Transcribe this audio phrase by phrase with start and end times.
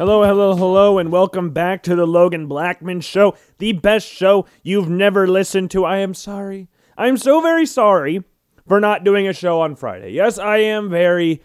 [0.00, 4.88] Hello, hello, hello, and welcome back to the Logan Blackman Show, the best show you've
[4.88, 5.84] never listened to.
[5.84, 6.70] I am sorry.
[6.96, 8.24] I'm so very sorry
[8.66, 10.12] for not doing a show on Friday.
[10.12, 11.42] Yes, I am very,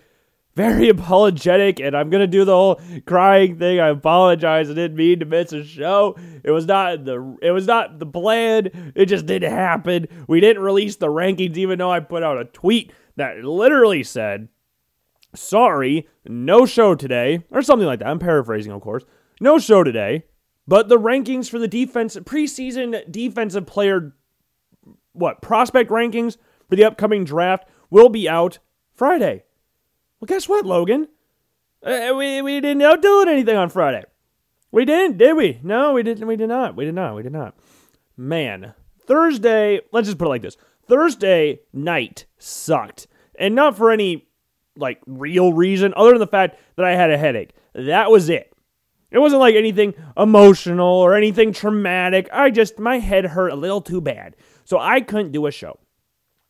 [0.56, 3.82] very apologetic, and I'm gonna do the whole crying thing.
[3.82, 4.70] I apologize.
[4.70, 6.16] I didn't mean to miss a show.
[6.42, 8.94] It was not the it was not the plan.
[8.96, 10.08] It just didn't happen.
[10.30, 14.48] We didn't release the rankings, even though I put out a tweet that literally said
[15.36, 18.08] sorry, no show today, or something like that.
[18.08, 19.04] I'm paraphrasing, of course.
[19.40, 20.26] No show today,
[20.68, 24.16] but the rankings for the defense, preseason defensive player,
[25.14, 26.38] what, prospect rankings
[26.70, 28.60] for the upcoming draft will be out
[28.94, 29.44] Friday.
[30.20, 31.08] Well, guess what, Logan?
[31.84, 34.04] Uh, we, we didn't outdo anything on Friday.
[34.72, 35.60] We didn't, did we?
[35.64, 36.28] No, we didn't.
[36.28, 36.76] We did not.
[36.76, 37.16] We did not.
[37.16, 37.56] We did not.
[38.18, 38.74] Man,
[39.06, 43.08] Thursday, let's just put it like this Thursday night sucked.
[43.38, 44.28] And not for any
[44.78, 47.52] like real reason other than the fact that I had a headache.
[47.74, 48.52] That was it.
[49.12, 52.28] It wasn't like anything emotional or anything traumatic.
[52.34, 54.36] I just my head hurt a little too bad.
[54.66, 55.80] So I couldn't do a show.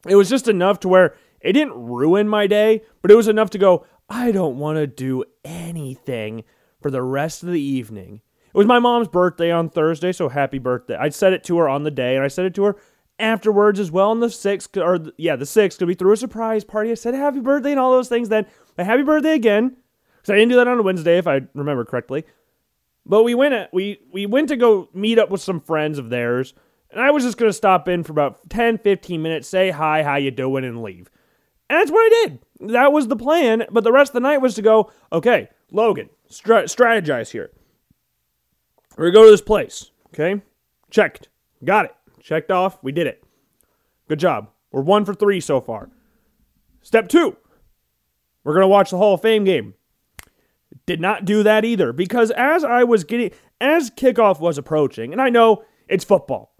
[0.07, 3.49] It was just enough to where it didn't ruin my day, but it was enough
[3.51, 6.43] to go, I don't want to do anything
[6.81, 8.21] for the rest of the evening.
[8.47, 10.95] It was my mom's birthday on Thursday, so happy birthday.
[10.95, 12.75] I said it to her on the day, and I said it to her
[13.19, 16.63] afterwards as well on the 6th, or yeah, the 6th, because we threw a surprise
[16.63, 16.91] party.
[16.91, 18.29] I said happy birthday and all those things.
[18.29, 18.45] Then
[18.77, 19.77] a happy birthday again,
[20.17, 22.25] because I didn't do that on a Wednesday, if I remember correctly.
[23.05, 26.53] But we went we we went to go meet up with some friends of theirs,
[26.89, 30.15] and I was just gonna stop in for about 10, 15 minutes, say hi, how
[30.15, 31.09] you doing, and leave.
[31.69, 32.39] And that's what I did.
[32.73, 33.65] That was the plan.
[33.71, 37.51] But the rest of the night was to go, okay, Logan, strategize here.
[38.97, 39.91] We're gonna go to this place.
[40.07, 40.41] Okay,
[40.89, 41.29] checked,
[41.63, 41.95] got it.
[42.25, 42.79] Checked off.
[42.81, 43.23] We did it.
[44.09, 44.49] Good job.
[44.71, 45.91] We're one for three so far.
[46.81, 47.37] Step two,
[48.43, 49.75] we're going to watch the Hall of Fame game.
[50.87, 53.29] Did not do that either because as I was getting,
[53.61, 56.55] as kickoff was approaching, and I know it's football.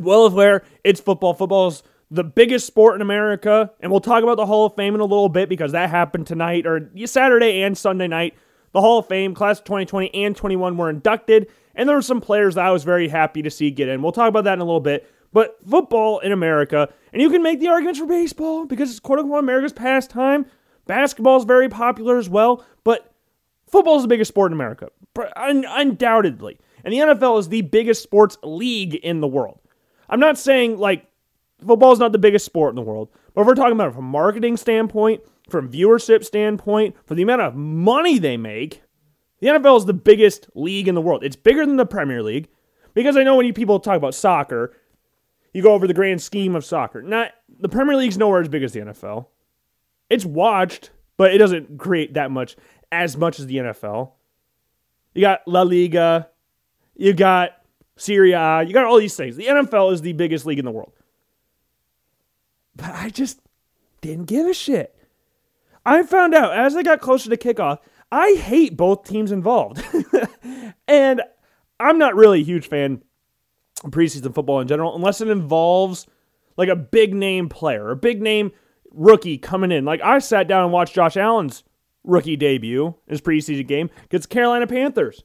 [0.00, 1.34] Well aware it's football.
[1.34, 5.00] Football's the biggest sport in America, and we'll talk about the Hall of Fame in
[5.00, 8.34] a little bit because that happened tonight or Saturday and Sunday night.
[8.70, 12.20] The Hall of Fame, class of 2020 and 21 were inducted, and there were some
[12.20, 14.02] players that I was very happy to see get in.
[14.02, 15.10] We'll talk about that in a little bit.
[15.32, 19.18] But football in America, and you can make the arguments for baseball because it's quote
[19.18, 20.46] unquote America's pastime.
[20.86, 23.12] Basketball is very popular as well, but
[23.66, 24.90] football is the biggest sport in America,
[25.36, 26.58] undoubtedly.
[26.84, 29.58] And the NFL is the biggest sports league in the world.
[30.08, 31.08] I'm not saying like
[31.66, 33.94] football is not the biggest sport in the world, but if we're talking about it
[33.94, 38.83] from a marketing standpoint, from viewership standpoint, for the amount of money they make,
[39.44, 41.22] the NFL is the biggest league in the world.
[41.22, 42.48] It's bigger than the Premier League
[42.94, 44.74] because I know when you people talk about soccer,
[45.52, 47.02] you go over the grand scheme of soccer.
[47.02, 49.26] Not the Premier League's nowhere as big as the NFL.
[50.08, 52.56] It's watched, but it doesn't create that much
[52.90, 54.12] as much as the NFL.
[55.12, 56.30] You got La Liga,
[56.94, 57.50] you got
[57.96, 59.36] Serie A, you got all these things.
[59.36, 60.94] The NFL is the biggest league in the world.
[62.74, 63.40] But I just
[64.00, 64.96] didn't give a shit.
[65.84, 67.80] I found out as I got closer to kickoff,
[68.14, 69.84] I hate both teams involved.
[70.88, 71.20] and
[71.80, 73.02] I'm not really a huge fan
[73.82, 76.06] of preseason football in general unless it involves
[76.56, 78.52] like a big name player, a big name
[78.92, 79.84] rookie coming in.
[79.84, 81.64] Like I sat down and watched Josh Allen's
[82.04, 85.24] rookie debut, his preseason game against Carolina Panthers.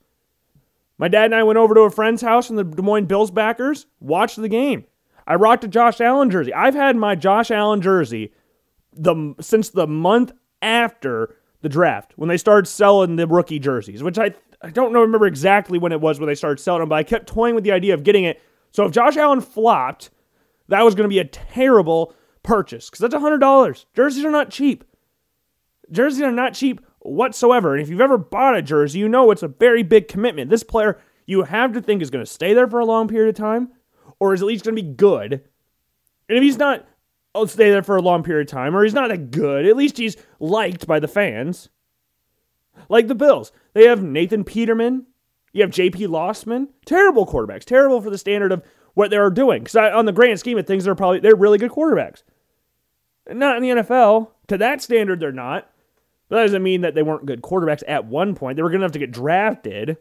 [0.97, 3.29] My dad and I went over to a friend's house in the Des Moines Bills
[3.29, 4.85] backers, watched the game.
[5.27, 6.55] I rocked a Josh Allen jersey.
[6.55, 8.33] I've had my Josh Allen jersey
[8.93, 10.31] the since the month
[10.63, 15.01] after the draft when they started selling the rookie jerseys, which I I don't know
[15.01, 17.63] remember exactly when it was when they started selling them, but I kept toying with
[17.63, 18.41] the idea of getting it.
[18.71, 20.09] So if Josh Allen flopped,
[20.67, 22.13] that was going to be a terrible
[22.43, 23.85] purchase because that's a hundred dollars.
[23.95, 24.83] Jerseys are not cheap.
[25.91, 27.73] Jerseys are not cheap whatsoever.
[27.73, 30.49] And if you've ever bought a jersey, you know it's a very big commitment.
[30.49, 33.29] This player you have to think is going to stay there for a long period
[33.29, 33.69] of time,
[34.19, 35.33] or is at least going to be good.
[36.27, 36.87] And if he's not
[37.39, 39.65] I'll stay there for a long period of time, or he's not that good.
[39.65, 41.69] At least he's liked by the fans.
[42.89, 43.51] Like the Bills.
[43.73, 45.05] They have Nathan Peterman.
[45.53, 47.63] You have JP Losman, Terrible quarterbacks.
[47.63, 48.63] Terrible for the standard of
[48.93, 49.63] what they're doing.
[49.63, 52.23] Because on the grand scheme of things, they're probably they're really good quarterbacks.
[53.29, 54.29] Not in the NFL.
[54.47, 55.69] To that standard, they're not.
[56.27, 58.55] But that doesn't mean that they weren't good quarterbacks at one point.
[58.55, 59.97] They were good enough to get drafted.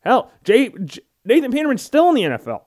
[0.00, 2.62] Hell, J, J, Nathan Peterman's still in the NFL.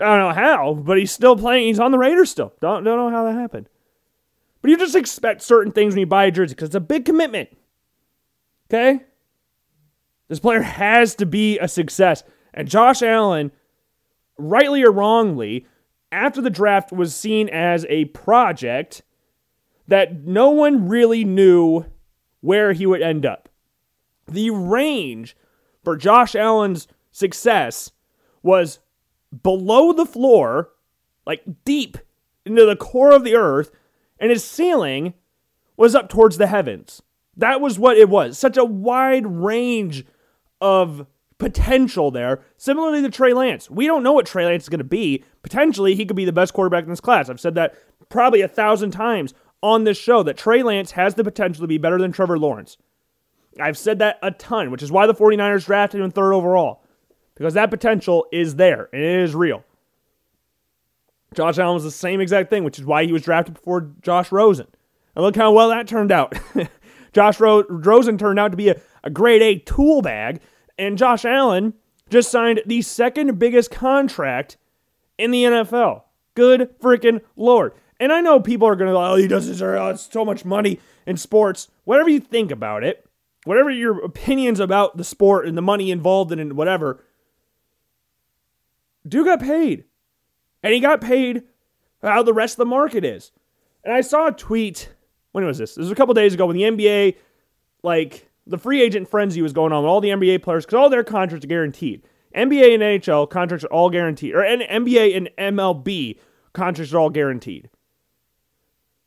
[0.00, 1.66] I don't know how, but he's still playing.
[1.66, 2.52] He's on the Raiders still.
[2.60, 3.68] Don't, don't know how that happened.
[4.62, 7.04] But you just expect certain things when you buy a jersey because it's a big
[7.04, 7.48] commitment.
[8.68, 9.04] Okay?
[10.28, 12.22] This player has to be a success.
[12.54, 13.52] And Josh Allen,
[14.38, 15.66] rightly or wrongly,
[16.12, 19.02] after the draft was seen as a project
[19.88, 21.84] that no one really knew
[22.40, 23.48] where he would end up.
[24.30, 25.36] the range
[25.82, 27.90] for Josh Allen's success
[28.42, 28.78] was
[29.42, 30.70] below the floor,
[31.26, 31.98] like deep
[32.44, 33.70] into the core of the earth,
[34.18, 35.14] and his ceiling
[35.76, 37.02] was up towards the heavens.
[37.36, 38.38] That was what it was.
[38.38, 40.04] Such a wide range
[40.60, 41.06] of
[41.38, 42.42] potential there.
[42.56, 43.70] Similarly to Trey Lance.
[43.70, 45.24] We don't know what Trey Lance is going to be.
[45.42, 47.30] Potentially, he could be the best quarterback in this class.
[47.30, 47.74] I've said that
[48.08, 51.78] probably a thousand times on this show that Trey Lance has the potential to be
[51.78, 52.76] better than Trevor Lawrence.
[53.58, 56.79] I've said that a ton, which is why the 49ers drafted him third overall.
[57.40, 59.64] Because that potential is there and it is real.
[61.34, 64.30] Josh Allen was the same exact thing, which is why he was drafted before Josh
[64.30, 64.66] Rosen.
[65.16, 66.34] And look how well that turned out.
[67.14, 70.42] Josh Ro- Rosen turned out to be a, a grade A tool bag,
[70.76, 71.72] and Josh Allen
[72.10, 74.58] just signed the second biggest contract
[75.16, 76.02] in the NFL.
[76.34, 77.72] Good freaking Lord.
[77.98, 80.26] And I know people are going to go, oh, he does this, oh, it's so
[80.26, 81.68] much money in sports.
[81.84, 83.06] Whatever you think about it,
[83.44, 87.02] whatever your opinions about the sport and the money involved in it, whatever,
[89.06, 89.84] dude got paid.
[90.62, 91.44] And he got paid
[92.02, 93.32] how the rest of the market is.
[93.84, 94.92] And I saw a tweet,
[95.32, 95.74] when was this?
[95.74, 97.16] This was a couple days ago when the NBA,
[97.82, 100.90] like, the free agent frenzy was going on with all the NBA players because all
[100.90, 102.02] their contracts are guaranteed.
[102.34, 106.18] NBA and NHL contracts are all guaranteed, or NBA and MLB
[106.52, 107.70] contracts are all guaranteed.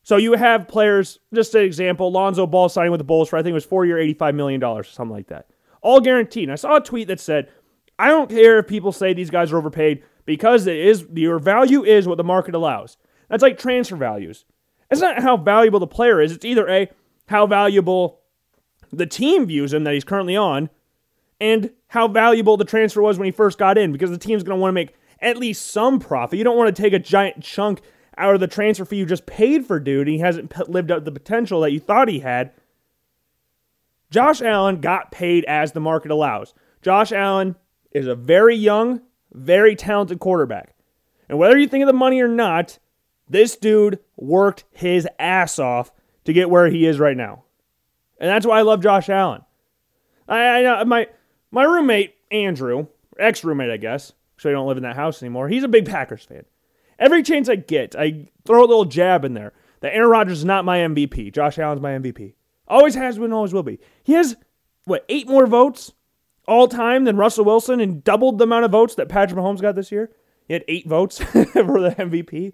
[0.04, 3.44] So you have players, just an example, Lonzo Ball signing with the Bulls for I
[3.44, 5.50] think it was four year, $85 million or something like that.
[5.81, 6.44] All guaranteed.
[6.44, 7.50] And I saw a tweet that said,
[8.00, 11.84] I don't care if people say these guys are overpaid because it is your value
[11.84, 12.98] is what the market allows.
[13.30, 14.45] That's like transfer values.
[14.92, 16.90] It's not how valuable the player is, it's either A,
[17.28, 18.19] how valuable
[18.92, 20.69] the team views him that he's currently on,
[21.40, 24.57] and how valuable the transfer was when he first got in, because the team's going
[24.57, 26.38] to want to make at least some profit.
[26.38, 27.81] You don't want to take a giant chunk
[28.18, 30.07] out of the transfer fee you just paid for dude.
[30.07, 32.51] He hasn't lived up to the potential that you thought he had.
[34.12, 36.54] Josh Allen got paid as the market allows.
[36.84, 37.56] Josh Allen
[37.94, 39.01] is a very young,
[39.31, 40.75] very talented quarterback.
[41.30, 42.80] And whether you think of the money or not,
[43.30, 45.92] this dude worked his ass off
[46.25, 47.44] to get where he is right now.
[48.19, 49.42] And that's why I love Josh Allen.
[50.28, 51.07] I, I my
[51.51, 52.88] my roommate Andrew,
[53.19, 55.50] ex roommate I guess, so I don't live in that house anymore.
[55.50, 56.45] He's a big Packers fan.
[57.00, 60.45] Every chance I get, I throw a little jab in there that Aaron Rodgers is
[60.45, 61.34] not my MVP.
[61.34, 62.36] Josh Allen's my MVP.
[62.68, 63.80] Always has been, always will be.
[64.04, 64.38] He has
[64.86, 65.92] what eight more votes
[66.48, 69.75] all time than Russell Wilson and doubled the amount of votes that Patrick Mahomes got
[69.75, 70.12] this year.
[70.48, 72.54] He had eight votes for the MVP.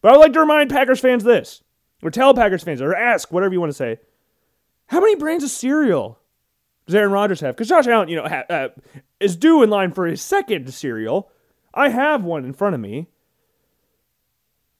[0.00, 1.62] But I would like to remind Packers fans this,
[2.02, 3.98] or tell Packers fans, or ask, whatever you want to say,
[4.86, 6.18] how many brands of cereal
[6.86, 7.54] does Aaron Rodgers have?
[7.54, 8.68] Because Josh Allen, you know, ha- uh,
[9.20, 11.30] is due in line for his second cereal.
[11.74, 13.08] I have one in front of me.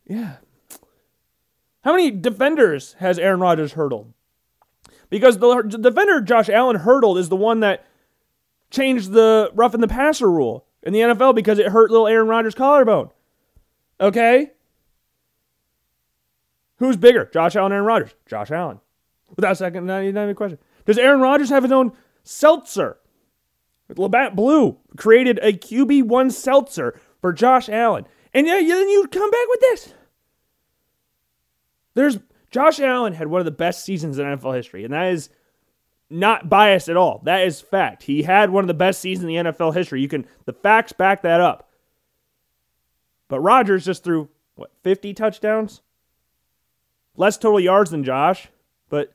[0.06, 0.36] Yeah.
[1.84, 4.12] How many defenders has Aaron Rodgers hurdled?
[5.10, 7.86] Because the defender Josh Allen hurdled is the one that
[8.70, 12.54] changed the roughing the passer rule in the NFL because it hurt little Aaron Rodgers'
[12.54, 13.10] collarbone.
[14.00, 14.52] Okay?
[16.76, 18.14] Who's bigger, Josh Allen Aaron Rodgers?
[18.26, 18.80] Josh Allen.
[19.36, 20.58] Without second, not even a question.
[20.86, 22.98] Does Aaron Rodgers have his own seltzer?
[23.96, 28.06] Labatt Blue created a QB1 seltzer for Josh Allen.
[28.32, 29.94] And then you come back with this.
[31.94, 32.18] There's
[32.50, 35.30] Josh Allen had one of the best seasons in NFL history, and that is
[36.10, 37.20] not biased at all.
[37.24, 38.04] That is fact.
[38.04, 40.00] He had one of the best seasons in the NFL history.
[40.00, 41.68] You can the facts back that up.
[43.28, 45.82] But Rodgers just threw what 50 touchdowns?
[47.16, 48.48] Less total yards than Josh,
[48.88, 49.12] but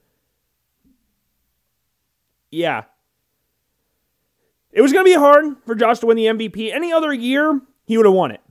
[2.52, 2.84] yeah.
[4.72, 6.74] It was going to be hard for Josh to win the MVP.
[6.74, 8.42] Any other year, he would have won it.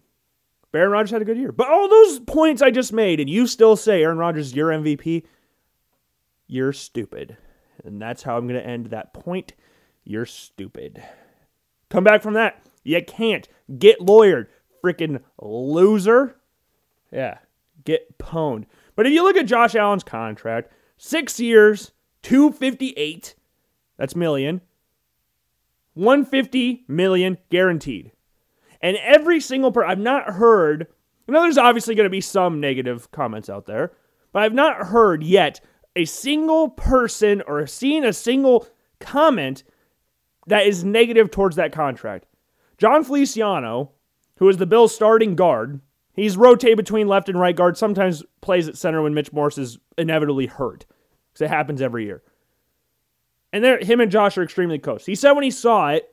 [0.71, 1.53] But Aaron Rodgers had a good year.
[1.53, 4.71] But all those points I just made, and you still say Aaron Rodgers is your
[4.71, 5.25] MVP,
[6.47, 7.37] you're stupid.
[7.85, 9.55] And that's how I'm going to end that point.
[10.05, 11.03] You're stupid.
[11.91, 12.63] Come back from that.
[12.83, 13.49] You can't.
[13.79, 14.47] Get lawyered.
[14.85, 16.37] Freaking loser.
[17.13, 17.39] Yeah,
[17.85, 18.65] get pwned.
[18.97, 23.35] But if you look at Josh Allen's contract, six years, 258,
[23.97, 24.61] that's million,
[25.95, 28.13] 150 million guaranteed.
[28.81, 30.89] And every single person, I've not heard,
[31.29, 33.93] I know there's obviously going to be some negative comments out there,
[34.33, 35.61] but I've not heard yet
[35.97, 38.67] a single person or seen a single
[39.01, 39.63] comment
[40.47, 42.27] that is negative towards that contract.
[42.79, 43.93] Jon Feliciano,
[44.37, 45.81] who is the Bills' starting guard,
[46.15, 49.79] he's rotated between left and right guard, sometimes plays at center when Mitch Morse is
[49.97, 50.87] inevitably hurt,
[51.33, 52.23] because it happens every year.
[53.53, 55.05] And there, him and Josh are extremely close.
[55.05, 56.09] He said when he saw it,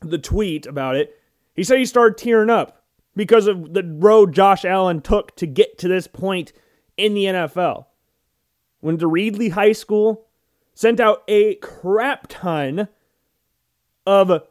[0.00, 1.18] the tweet about it,
[1.54, 2.84] he said he started tearing up
[3.16, 6.52] because of the road Josh Allen took to get to this point
[6.96, 7.86] in the NFL.
[8.80, 10.26] Went to Reedley High School,
[10.74, 12.88] sent out a crap ton
[14.06, 14.46] of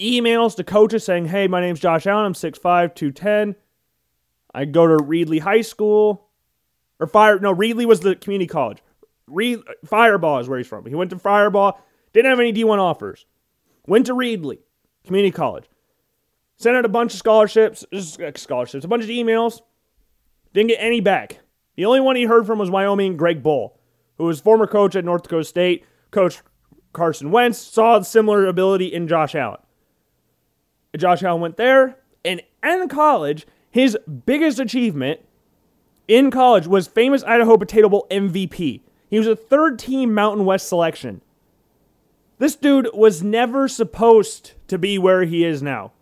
[0.00, 2.26] emails to coaches saying, Hey, my name's Josh Allen.
[2.26, 3.54] I'm 6'5, 210.
[4.52, 6.26] I go to Reedley High School.
[6.98, 8.78] Or Fire, no, Reedley was the community college.
[9.26, 10.84] Re, Firebaugh is where he's from.
[10.86, 11.78] He went to Firebaugh,
[12.12, 13.26] didn't have any D1 offers.
[13.86, 14.58] Went to Reedley
[15.06, 15.64] Community College.
[16.56, 19.62] Sent out a bunch of scholarships, just uh, scholarships, a bunch of emails.
[20.52, 21.38] Didn't get any back.
[21.76, 23.72] The only one he heard from was Wyoming Greg Bohl,
[24.18, 26.40] who was former coach at North Dakota State, coach
[26.92, 29.60] Carson Wentz, saw similar ability in Josh Allen.
[30.96, 33.96] Josh Allen went there, and in college, his
[34.26, 35.20] biggest achievement
[36.08, 38.80] in college was famous Idaho Potato Bowl MVP.
[39.08, 41.22] He was a third team Mountain West selection.
[42.38, 45.92] This dude was never supposed to be where he is now.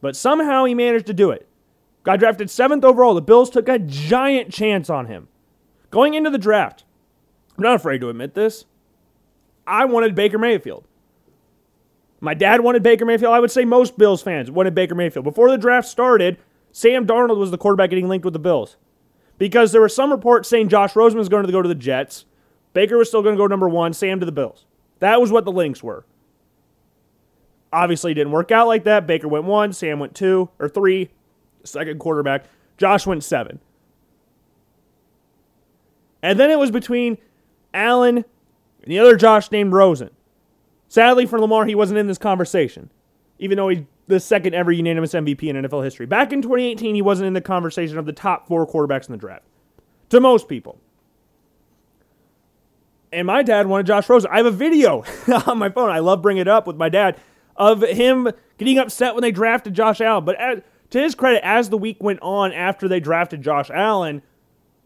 [0.00, 1.47] But somehow he managed to do it.
[2.08, 3.12] Got drafted seventh overall.
[3.12, 5.28] The Bills took a giant chance on him.
[5.90, 6.84] Going into the draft,
[7.54, 8.64] I'm not afraid to admit this.
[9.66, 10.86] I wanted Baker Mayfield.
[12.20, 13.34] My dad wanted Baker Mayfield.
[13.34, 15.26] I would say most Bills fans wanted Baker Mayfield.
[15.26, 16.38] Before the draft started,
[16.72, 18.78] Sam Darnold was the quarterback getting linked with the Bills.
[19.36, 22.24] Because there were some reports saying Josh Rosen was going to go to the Jets.
[22.72, 24.64] Baker was still going to go number one, Sam to the Bills.
[25.00, 26.06] That was what the links were.
[27.70, 29.06] Obviously, it didn't work out like that.
[29.06, 31.10] Baker went one, Sam went two or three,
[31.68, 32.44] second quarterback.
[32.76, 33.60] Josh went seven.
[36.22, 37.18] And then it was between
[37.72, 40.10] Allen and the other Josh named Rosen.
[40.88, 42.90] Sadly for Lamar, he wasn't in this conversation,
[43.38, 46.06] even though he's the second ever unanimous MVP in NFL history.
[46.06, 49.18] Back in 2018, he wasn't in the conversation of the top four quarterbacks in the
[49.18, 49.44] draft.
[50.08, 50.80] To most people.
[53.12, 54.30] And my dad wanted Josh Rosen.
[54.32, 55.04] I have a video
[55.46, 55.90] on my phone.
[55.90, 57.18] I love bringing it up with my dad
[57.56, 60.24] of him getting upset when they drafted Josh Allen.
[60.24, 64.22] But as, to his credit, as the week went on after they drafted Josh Allen,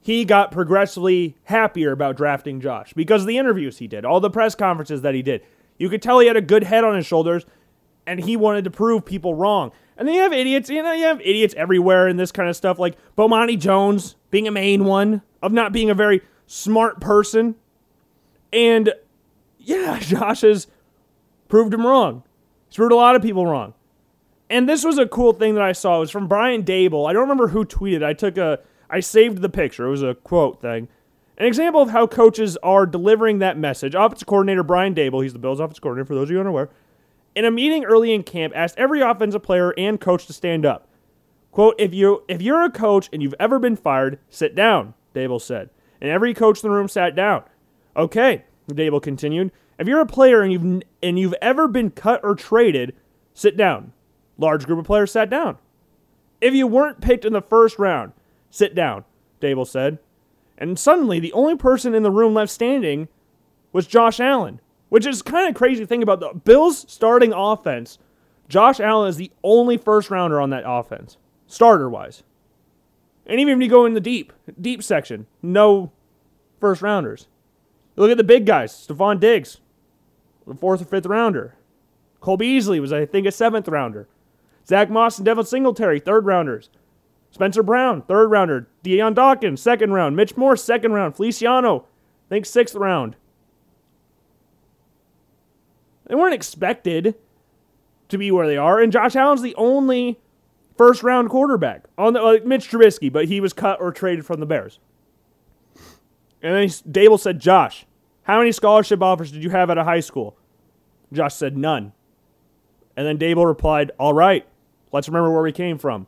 [0.00, 4.30] he got progressively happier about drafting Josh because of the interviews he did, all the
[4.30, 5.42] press conferences that he did.
[5.78, 7.46] You could tell he had a good head on his shoulders,
[8.06, 9.70] and he wanted to prove people wrong.
[9.96, 12.56] And then you have idiots, you know, you have idiots everywhere in this kind of
[12.56, 17.54] stuff, like Bomani Jones being a main one of not being a very smart person.
[18.52, 18.92] And
[19.58, 20.66] yeah, Josh has
[21.48, 22.24] proved him wrong.
[22.68, 23.74] He's proved a lot of people wrong.
[24.52, 25.96] And this was a cool thing that I saw.
[25.96, 27.08] It was from Brian Daboll.
[27.08, 28.04] I don't remember who tweeted.
[28.04, 29.86] I took a I saved the picture.
[29.86, 30.88] It was a quote thing.
[31.38, 33.94] An example of how coaches are delivering that message.
[33.94, 36.68] Offensive coordinator Brian Daboll, he's the Bills offensive coordinator for those of you unaware,
[37.34, 40.86] in a meeting early in camp asked every offensive player and coach to stand up.
[41.50, 45.40] Quote, if you if you're a coach and you've ever been fired, sit down, Daboll
[45.40, 45.70] said.
[45.98, 47.44] And every coach in the room sat down.
[47.96, 49.50] Okay, Daboll continued.
[49.78, 52.94] If you're a player and you've and you've ever been cut or traded,
[53.32, 53.94] sit down.
[54.38, 55.58] Large group of players sat down.
[56.40, 58.12] If you weren't picked in the first round,
[58.50, 59.04] sit down,
[59.40, 59.98] Daboll said.
[60.58, 63.08] And suddenly, the only person in the room left standing
[63.72, 66.20] was Josh Allen, which is kind of crazy to think about.
[66.20, 67.98] The Bills' starting offense,
[68.48, 72.22] Josh Allen is the only first rounder on that offense, starter wise.
[73.26, 75.92] And even if you go in the deep, deep section, no
[76.60, 77.28] first rounders.
[77.96, 78.72] Look at the big guys.
[78.72, 79.60] Stefon Diggs,
[80.46, 81.54] the fourth or fifth rounder.
[82.20, 84.08] Cole Beasley was, I think, a seventh rounder.
[84.66, 86.70] Zach Moss and Devin Singletary, third rounders.
[87.30, 88.68] Spencer Brown, third rounder.
[88.82, 90.16] Dion Dawkins, second round.
[90.16, 91.16] Mitch Moore, second round.
[91.16, 91.86] Feliciano,
[92.26, 93.16] I think sixth round.
[96.06, 97.14] They weren't expected
[98.08, 100.20] to be where they are, and Josh Allen's the only
[100.76, 104.40] first round quarterback on the like Mitch Trubisky, but he was cut or traded from
[104.40, 104.78] the Bears.
[106.42, 107.86] And then Daboll said, "Josh,
[108.24, 110.36] how many scholarship offers did you have at a high school?"
[111.12, 111.92] Josh said, "None."
[112.94, 114.44] And then Daboll replied, "All right,
[114.92, 116.06] let's remember where we came from."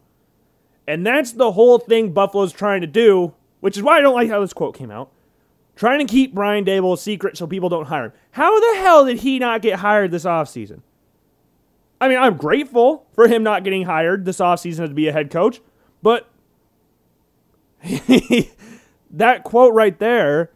[0.86, 4.28] And that's the whole thing Buffalo's trying to do, which is why I don't like
[4.28, 5.10] how this quote came out.
[5.76, 8.12] Trying to keep Brian Daboll a secret so people don't hire him.
[8.32, 10.82] How the hell did he not get hired this offseason?
[12.00, 15.30] I mean, I'm grateful for him not getting hired this offseason to be a head
[15.30, 15.60] coach,
[16.02, 16.28] but
[19.10, 20.50] that quote right there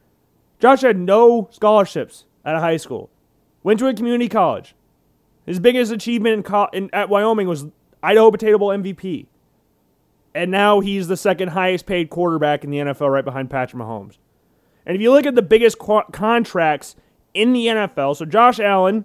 [0.61, 3.11] Josh had no scholarships at a high school,
[3.63, 4.75] went to a community college.
[5.47, 7.67] His biggest achievement in co- in, at Wyoming was
[8.03, 9.27] Idaho Potato Bowl MVP
[10.39, 14.19] and now he's the second highest paid quarterback in the NFL, right behind Patrick Mahomes.
[14.87, 16.97] And if you look at the biggest qu- contracts
[17.35, 19.05] in the NFL, so Josh Allen,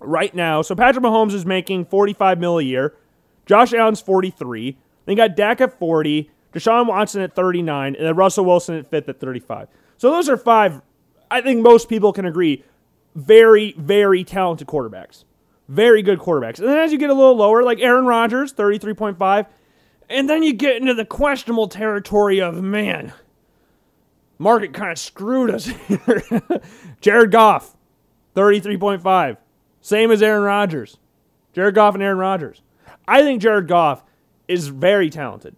[0.00, 2.94] right now, so Patrick Mahomes is making 45 mil a year.
[3.44, 4.76] Josh Allen's 43.
[5.04, 8.88] Then you got Dak at 40, Deshaun Watson at 39, and then Russell Wilson at
[8.88, 9.68] fifth at 35.
[9.98, 10.80] So those are five,
[11.30, 12.64] I think most people can agree,
[13.14, 15.24] very, very talented quarterbacks.
[15.68, 16.58] Very good quarterbacks.
[16.58, 19.46] And then as you get a little lower, like Aaron Rodgers, 33.5,
[20.08, 23.12] and then you get into the questionable territory of man.
[24.38, 26.22] Market kind of screwed us here.
[27.00, 27.76] Jared Goff,
[28.34, 29.36] 33.5.
[29.80, 30.98] Same as Aaron Rodgers.
[31.52, 32.62] Jared Goff and Aaron Rodgers.
[33.08, 34.04] I think Jared Goff
[34.46, 35.56] is very talented.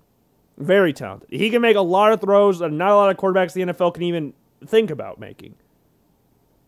[0.57, 1.29] Very talented.
[1.31, 3.95] He can make a lot of throws that not a lot of quarterbacks the NFL
[3.95, 4.33] can even
[4.67, 5.55] think about making.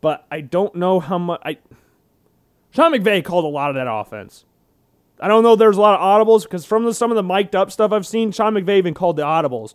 [0.01, 1.41] But I don't know how much.
[1.45, 1.59] I
[2.71, 4.45] Sean McVay called a lot of that offense.
[5.19, 5.57] I don't know.
[5.57, 8.07] There's a lot of audibles because from the, some of the mic'd up stuff I've
[8.07, 9.75] seen, Sean McVay even called the audibles.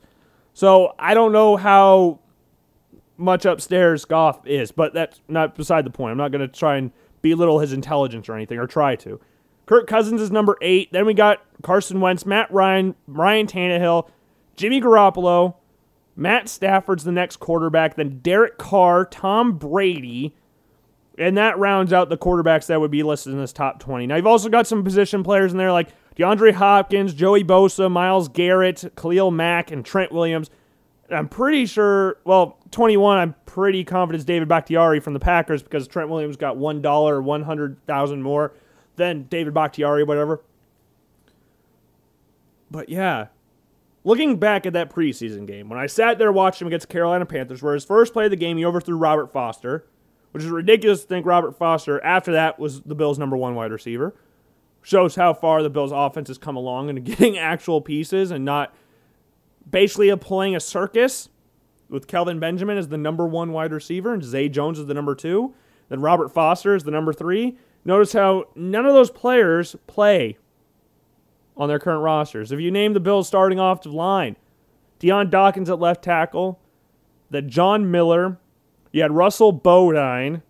[0.53, 2.19] So I don't know how
[3.17, 6.11] much upstairs Goff is, but that's not beside the point.
[6.11, 9.19] I'm not going to try and belittle his intelligence or anything, or try to.
[9.65, 10.91] Kirk Cousins is number eight.
[10.91, 14.09] Then we got Carson Wentz, Matt Ryan, Ryan Tannehill,
[14.55, 15.55] Jimmy Garoppolo,
[16.15, 20.35] Matt Stafford's the next quarterback, then Derek Carr, Tom Brady,
[21.17, 24.07] and that rounds out the quarterbacks that would be listed in this top 20.
[24.07, 28.27] Now, you've also got some position players in there like DeAndre Hopkins, Joey Bosa, Myles
[28.29, 30.49] Garrett, Khalil Mack, and Trent Williams.
[31.09, 35.87] I'm pretty sure, well, 21, I'm pretty confident it's David Bakhtiari from the Packers because
[35.87, 38.53] Trent Williams got $1 or 100,000 more
[38.95, 40.41] than David Bakhtiari, whatever.
[42.71, 43.27] But yeah,
[44.03, 47.61] looking back at that preseason game, when I sat there watching him against Carolina Panthers,
[47.61, 49.85] where his first play of the game, he overthrew Robert Foster,
[50.35, 53.71] which is ridiculous to think Robert Foster, after that, was the Bills' number one wide
[53.71, 54.13] receiver.
[54.81, 58.75] Shows how far the Bills' offense has come along and getting actual pieces and not
[59.71, 61.29] basically playing a circus
[61.87, 65.15] with Kelvin Benjamin as the number one wide receiver and Zay Jones as the number
[65.15, 65.53] two.
[65.87, 67.57] Then Robert Foster is the number three.
[67.85, 70.37] Notice how none of those players play
[71.55, 72.51] on their current rosters.
[72.51, 74.35] If you name the Bills starting offensive line,
[74.99, 76.59] Dion Dawkins at left tackle,
[77.29, 78.37] that John Miller,
[78.95, 80.41] you had Russell Bodine,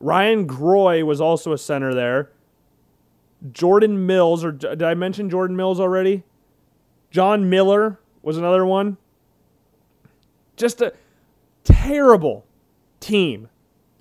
[0.00, 2.30] Ryan Groy was also a center there.
[3.52, 6.22] Jordan Mills, or did I mention Jordan Mills already?
[7.10, 8.96] John Miller was another one.
[10.56, 10.94] Just a
[11.62, 12.46] terrible
[13.00, 13.50] team.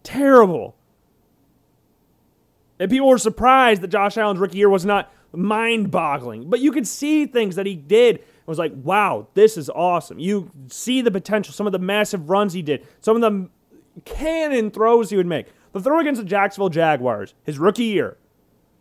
[0.04, 0.78] Terrible.
[2.80, 6.50] And people were surprised that Josh Allen's rookie year was not mind boggling.
[6.50, 8.24] But you could see things that he did.
[8.44, 10.20] It was like, wow, this is awesome.
[10.20, 13.50] You see the potential, some of the massive runs he did, some of the
[14.04, 15.48] cannon throws he would make.
[15.72, 18.18] The throw against the Jacksonville Jaguars, his rookie year,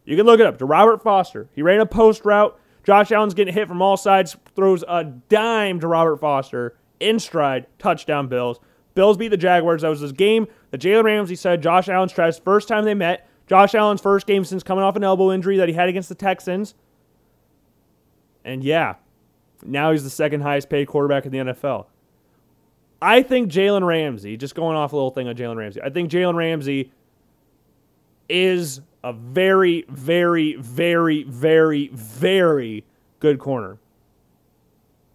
[0.05, 1.49] you can look it up to Robert Foster.
[1.55, 2.59] He ran a post route.
[2.85, 7.67] Josh Allen's getting hit from all sides, throws a dime to Robert Foster in stride,
[7.79, 8.59] touchdown Bills.
[8.95, 9.83] Bills beat the Jaguars.
[9.83, 13.29] That was this game that Jalen Ramsey said Josh Allen's tries first time they met.
[13.47, 16.15] Josh Allen's first game since coming off an elbow injury that he had against the
[16.15, 16.75] Texans.
[18.45, 18.97] And yeah,
[19.65, 21.87] now he's the second highest paid quarterback in the NFL.
[23.01, 26.11] I think Jalen Ramsey, just going off a little thing on Jalen Ramsey, I think
[26.11, 26.93] Jalen Ramsey
[28.29, 32.85] is a very, very, very, very, very
[33.19, 33.79] good corner.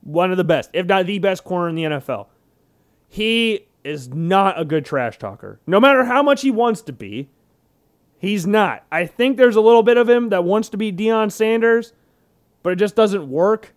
[0.01, 2.27] One of the best, if not the best corner in the NFL.
[3.07, 5.62] He is not a good trash talker.
[5.65, 7.29] No matter how much he wants to be,
[8.19, 8.83] He's not.
[8.91, 11.93] I think there's a little bit of him that wants to be Deion Sanders,
[12.63, 13.75] but it just doesn't work.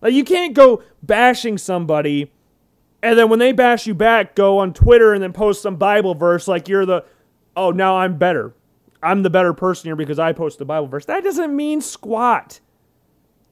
[0.00, 2.30] Like you can't go bashing somebody
[3.02, 6.14] and then when they bash you back, go on Twitter and then post some Bible
[6.14, 7.04] verse like you're the
[7.56, 8.52] oh, now I'm better.
[9.02, 11.04] I'm the better person here because I post the Bible verse.
[11.04, 12.58] That doesn't mean squat.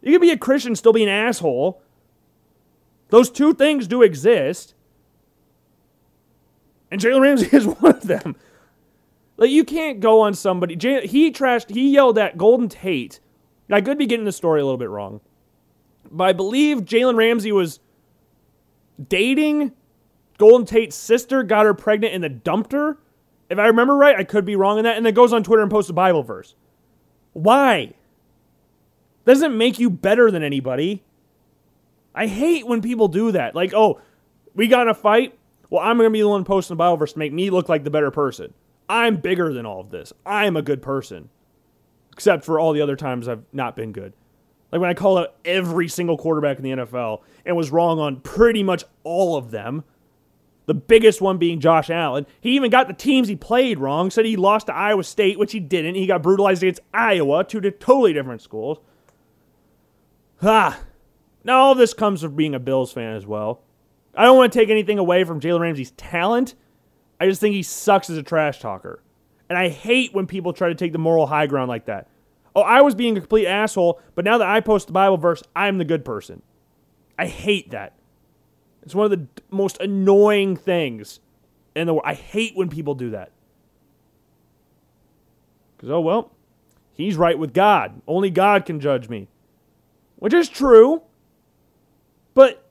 [0.03, 1.81] You can be a Christian, still be an asshole.
[3.11, 4.75] Those two things do exist.
[6.91, 8.35] And Jalen Ramsey is one of them.
[9.37, 10.75] Like you can't go on somebody.
[10.75, 11.71] He trashed.
[11.71, 13.21] He yelled at Golden Tate.
[13.71, 15.21] I could be getting the story a little bit wrong,
[16.11, 17.81] but I believe Jalen Ramsey was
[19.09, 19.73] dating
[20.39, 22.99] Golden Tate's sister, got her pregnant, and then dumped her.
[23.49, 24.97] If I remember right, I could be wrong in that.
[24.97, 26.55] And then goes on Twitter and posts a Bible verse.
[27.33, 27.95] Why?
[29.25, 31.03] Doesn't make you better than anybody.
[32.15, 33.55] I hate when people do that.
[33.55, 34.01] Like, oh,
[34.55, 35.39] we got in a fight.
[35.71, 37.69] Well, I'm going to be the one posting the Bible verse to make me look
[37.69, 38.55] like the better person.
[38.89, 40.13] I'm bigger than all of this.
[40.25, 41.31] I'm a good person.
[42.13, 44.13] Except for all the other times I've not been good.
[44.75, 48.17] Like when I called out every single quarterback in the NFL and was wrong on
[48.17, 49.85] pretty much all of them.
[50.67, 52.27] The biggest one being Josh Allen.
[52.41, 54.11] He even got the teams he played wrong.
[54.11, 55.95] Said he lost to Iowa State, which he didn't.
[55.95, 58.79] He got brutalized against Iowa, two totally different schools.
[60.43, 60.81] Ah.
[61.45, 63.63] Now all this comes from being a Bills fan as well.
[64.17, 66.57] I don't want to take anything away from Jalen Ramsey's talent.
[67.21, 69.01] I just think he sucks as a trash talker.
[69.49, 72.09] And I hate when people try to take the moral high ground like that.
[72.55, 75.43] Oh, I was being a complete asshole, but now that I post the Bible verse,
[75.57, 76.43] I'm the good person.
[77.19, 77.95] I hate that.
[78.83, 81.21] It's one of the most annoying things
[81.75, 82.05] in the world.
[82.07, 83.33] I hate when people do that.
[85.77, 86.31] Because, oh, well,
[86.93, 88.03] he's right with God.
[88.07, 89.29] Only God can judge me.
[90.17, 91.03] Which is true.
[92.35, 92.65] But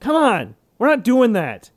[0.00, 0.54] Come on.
[0.78, 1.70] We're not doing that.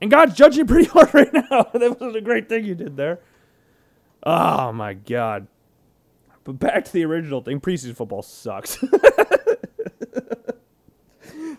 [0.00, 1.68] And God's judging pretty hard right now.
[1.72, 3.20] that was a great thing you did there.
[4.24, 5.46] Oh my God.
[6.44, 8.78] But back to the original thing preseason football sucks.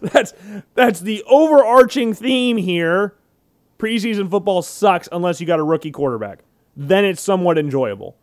[0.02, 0.34] that's
[0.74, 3.16] that's the overarching theme here.
[3.78, 6.40] Preseason football sucks unless you got a rookie quarterback.
[6.76, 8.16] Then it's somewhat enjoyable.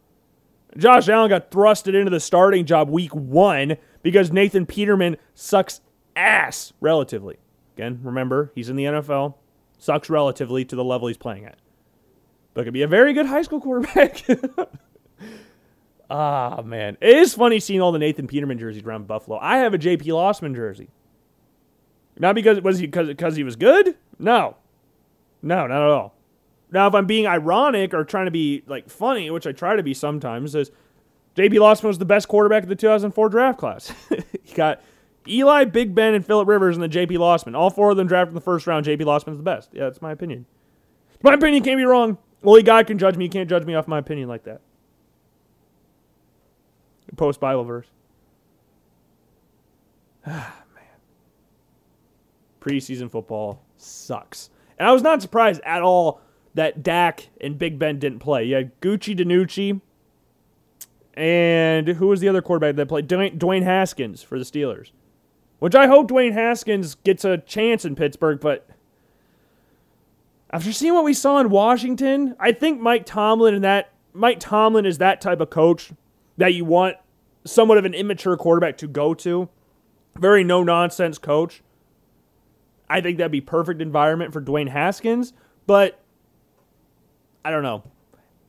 [0.76, 5.80] Josh Allen got thrusted into the starting job week one because Nathan Peterman sucks
[6.16, 7.38] ass relatively.
[7.76, 9.34] Again, remember, he's in the NFL,
[9.78, 11.58] sucks relatively to the level he's playing at.
[12.54, 14.24] But could be a very good high school quarterback.
[16.10, 16.98] ah, man.
[17.00, 19.38] It is funny seeing all the Nathan Peterman jerseys around Buffalo.
[19.40, 20.90] I have a JP Losman jersey.
[22.18, 23.96] Not because was he because he was good?
[24.18, 24.56] No.
[25.42, 26.14] No, not at all.
[26.70, 29.82] Now, if I'm being ironic or trying to be like funny, which I try to
[29.82, 30.70] be sometimes, is
[31.36, 33.92] JP Losman was the best quarterback of the 2004 draft class.
[34.42, 34.82] he got
[35.26, 37.56] Eli, Big Ben, and Philip Rivers, and then JP Losman.
[37.56, 38.86] All four of them drafted in the first round.
[38.86, 39.70] JP Losman's the best.
[39.72, 40.46] Yeah, that's my opinion.
[41.22, 42.18] My opinion can't be wrong.
[42.44, 43.24] Only God can judge me.
[43.24, 44.60] You can't judge me off my opinion like that.
[47.16, 47.86] Post Bible verse.
[50.24, 50.84] Ah, man.
[52.60, 54.50] Preseason football sucks.
[54.78, 56.20] And I was not surprised at all
[56.54, 58.44] that Dak and Big Ben didn't play.
[58.44, 59.80] You had Gucci DiNucci,
[61.14, 63.08] and who was the other quarterback that played?
[63.08, 64.90] Dwayne, Dwayne Haskins for the Steelers.
[65.58, 68.68] Which I hope Dwayne Haskins gets a chance in Pittsburgh, but
[70.52, 74.84] after seeing what we saw in Washington, I think Mike Tomlin and that Mike Tomlin
[74.84, 75.92] is that type of coach
[76.36, 76.96] that you want
[77.44, 79.48] somewhat of an immature quarterback to go to.
[80.16, 81.62] Very no nonsense coach.
[82.90, 85.32] I think that'd be perfect environment for Dwayne Haskins,
[85.66, 85.98] but
[87.42, 87.84] I don't know.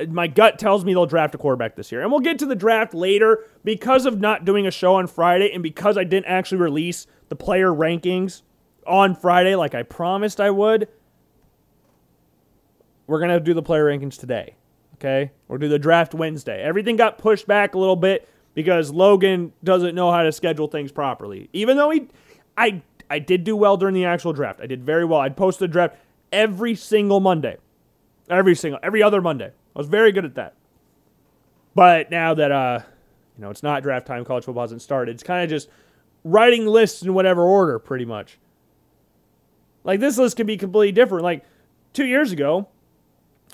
[0.10, 2.02] My gut tells me they'll draft a quarterback this year.
[2.02, 5.52] And we'll get to the draft later because of not doing a show on Friday
[5.54, 8.42] and because I didn't actually release the player rankings
[8.86, 10.90] on Friday like I promised I would.
[13.08, 14.56] We're going to do the player rankings today.
[14.96, 15.32] Okay?
[15.48, 16.62] We'll do the draft Wednesday.
[16.62, 20.92] Everything got pushed back a little bit because Logan doesn't know how to schedule things
[20.92, 21.50] properly.
[21.54, 22.08] Even though he
[22.58, 24.62] I I did do well during the actual draft.
[24.62, 25.20] I did very well.
[25.20, 25.98] I'd post the draft
[26.32, 27.58] every single Monday.
[28.30, 29.48] Every single, every other Monday.
[29.48, 30.56] I was very good at that.
[31.76, 32.80] But now that, uh,
[33.38, 35.70] you know, it's not draft time, college football hasn't started, it's kind of just
[36.24, 38.38] writing lists in whatever order, pretty much.
[39.84, 41.24] Like, this list can be completely different.
[41.24, 41.44] Like,
[41.92, 42.68] two years ago,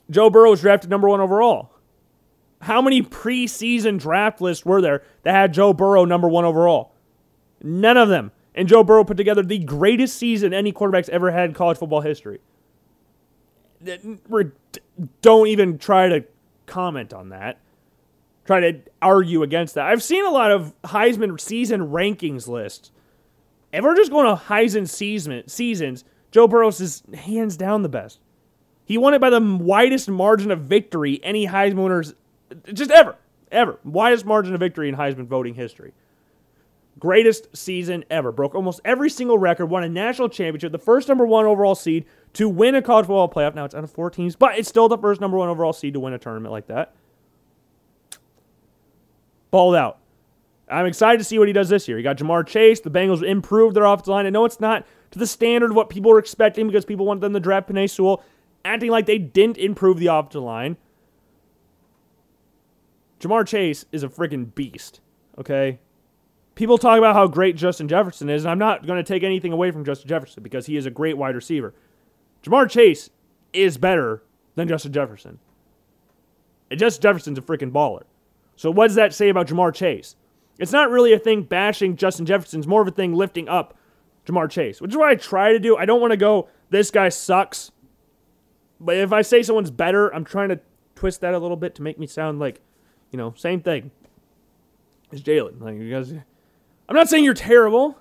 [0.09, 1.71] Joe Burrow was drafted number one overall.
[2.61, 6.93] How many preseason draft lists were there that had Joe Burrow number one overall?
[7.61, 8.31] None of them.
[8.55, 12.01] And Joe Burrow put together the greatest season any quarterback's ever had in college football
[12.01, 12.39] history
[15.21, 16.25] don't even try to
[16.65, 17.59] comment on that.
[18.45, 19.85] Try to argue against that.
[19.85, 22.91] I've seen a lot of Heisman season rankings lists.
[23.71, 28.19] If we're just going to Heisman season, seasons, Joe Burrows is hands down the best.
[28.89, 32.15] He won it by the widest margin of victory any Heisman winners
[32.73, 33.15] just ever,
[33.51, 33.79] ever.
[33.83, 35.93] Widest margin of victory in Heisman voting history.
[36.97, 38.31] Greatest season ever.
[38.31, 42.05] Broke almost every single record, won a national championship, the first number one overall seed,
[42.33, 43.53] to win a college football playoff.
[43.53, 45.93] Now it's out of four teams, but it's still the first number one overall seed
[45.93, 46.95] to win a tournament like that.
[49.51, 49.99] Balled out.
[50.67, 51.97] I'm excited to see what he does this year.
[51.97, 52.79] He got Ja'Marr Chase.
[52.79, 54.25] The Bengals improved their offensive line.
[54.25, 57.21] I know it's not to the standard of what people were expecting because people wanted
[57.21, 58.23] them to draft Penei Sewell,
[58.65, 60.77] acting like they didn't improve the offensive line.
[63.19, 65.01] Ja'Marr Chase is a freaking beast.
[65.37, 65.79] Okay,
[66.55, 69.53] people talk about how great Justin Jefferson is, and I'm not going to take anything
[69.53, 71.73] away from Justin Jefferson because he is a great wide receiver.
[72.43, 73.09] Ja'Marr Chase
[73.53, 74.23] is better
[74.55, 75.39] than Justin Jefferson.
[76.69, 78.03] And Justin Jefferson's a freaking baller.
[78.55, 80.15] So what does that say about Ja'Marr Chase?
[80.59, 82.59] It's not really a thing bashing Justin Jefferson.
[82.59, 83.77] It's more of a thing lifting up
[84.25, 85.77] Ja'Marr Chase, which is what I try to do.
[85.77, 87.71] I don't want to go, this guy sucks.
[88.79, 90.59] But if I say someone's better, I'm trying to
[90.95, 92.61] twist that a little bit to make me sound like,
[93.11, 93.91] you know, same thing
[95.11, 95.61] as Jalen.
[95.61, 97.97] Like you guys, I'm not saying you're terrible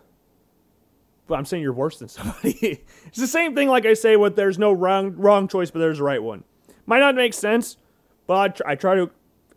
[1.29, 2.83] but I'm saying you're worse than somebody.
[3.07, 6.01] it's the same thing like I say with there's no wrong wrong choice, but there's
[6.01, 6.43] a right one.
[6.87, 7.77] Might not make sense,
[8.27, 9.11] but I, tr- I try to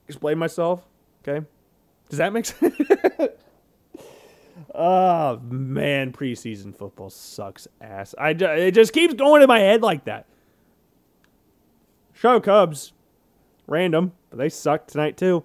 [0.07, 0.86] explain myself.
[1.27, 1.45] Okay,
[2.10, 2.75] does that make sense?
[4.75, 8.13] oh man, preseason football sucks ass.
[8.19, 10.27] I it just keeps going in my head like that.
[12.21, 12.93] Show Cubs,
[13.65, 15.43] random, but they sucked tonight too.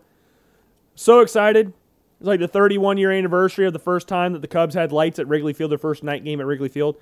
[0.94, 1.72] So excited.
[2.20, 5.18] It's like the 31 year anniversary of the first time that the Cubs had lights
[5.18, 6.96] at Wrigley Field, their first night game at Wrigley Field.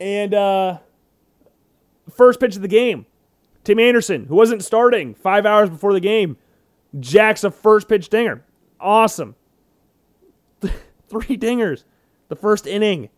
[0.00, 0.78] And uh,
[2.10, 3.04] first pitch of the game,
[3.64, 6.38] Tim Anderson, who wasn't starting five hours before the game,
[6.98, 8.42] jacks a first pitch dinger.
[8.80, 9.34] Awesome.
[10.62, 11.84] Three dingers.
[12.28, 13.10] The first inning.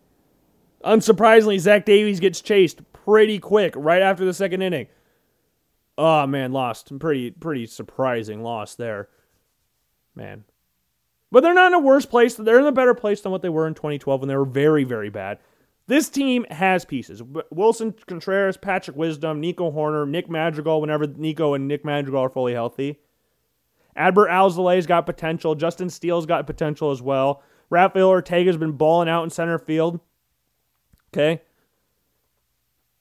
[0.84, 4.88] Unsurprisingly, Zach Davies gets chased pretty quick right after the second inning.
[5.96, 6.96] Oh man, lost.
[6.98, 9.08] Pretty pretty surprising loss there.
[10.14, 10.44] Man.
[11.30, 12.34] But they're not in a worse place.
[12.36, 14.84] They're in a better place than what they were in 2012 when they were very,
[14.84, 15.38] very bad.
[15.86, 17.20] This team has pieces.
[17.52, 22.54] Willson Contreras, Patrick Wisdom, Nico Hoerner, Nick Madrigal, whenever Nico and Nick Madrigal are fully
[22.54, 23.00] healthy.
[23.96, 25.54] Adbert Alzolay's got potential.
[25.54, 27.42] Justin Steele's got potential as well.
[27.70, 30.00] Rafael Ortega's been balling out in center field.
[31.12, 31.42] Okay.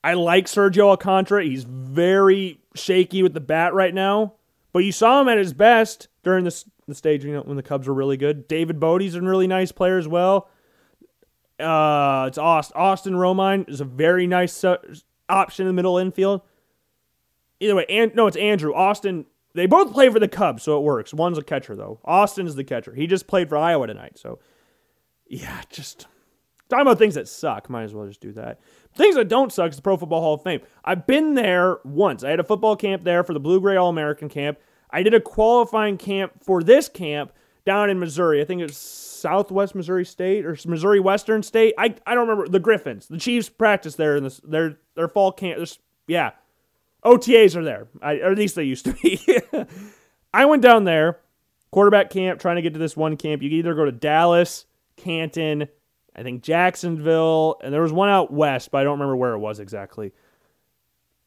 [0.04, 1.44] I like Sergio Alcantara.
[1.46, 4.34] He's very shaky with the bat right now,
[4.74, 7.64] but you saw him at his best during the, the stage you know, when the
[7.64, 8.48] Cubs were really good.
[8.48, 10.50] David Bote's a really nice player as well.
[11.60, 14.78] Uh, it's Austin, Austin Romine is a very nice uh,
[15.30, 16.42] option in the middle infield.
[17.60, 19.26] Either way, and no, it's Andrew Austin.
[19.54, 21.14] They both play for the Cubs, so it works.
[21.14, 22.00] One's a catcher though.
[22.04, 22.94] Austin is the catcher.
[22.94, 24.40] He just played for Iowa tonight, so
[25.28, 26.08] yeah, just
[26.68, 27.70] talking about things that suck.
[27.70, 28.60] Might as well just do that.
[28.96, 30.62] Things that don't suck is the Pro Football Hall of Fame.
[30.84, 32.24] I've been there once.
[32.24, 34.60] I had a football camp there for the Blue Gray All American camp.
[34.90, 37.34] I did a qualifying camp for this camp
[37.66, 38.42] down in Missouri.
[38.42, 41.74] I think it's Southwest Missouri State or Missouri Western State.
[41.78, 43.08] I, I don't remember the Griffins.
[43.08, 45.68] The Chiefs practice there in this their their fall camp.
[46.08, 46.32] Yeah,
[47.04, 47.88] OTAs are there.
[48.02, 49.20] I, or at least they used to be.
[50.34, 51.20] I went down there,
[51.72, 53.42] quarterback camp, trying to get to this one camp.
[53.42, 54.66] You either go to Dallas,
[54.98, 55.68] Canton,
[56.16, 59.40] I think Jacksonville, and there was one out west, but I don't remember where it
[59.40, 60.14] was exactly.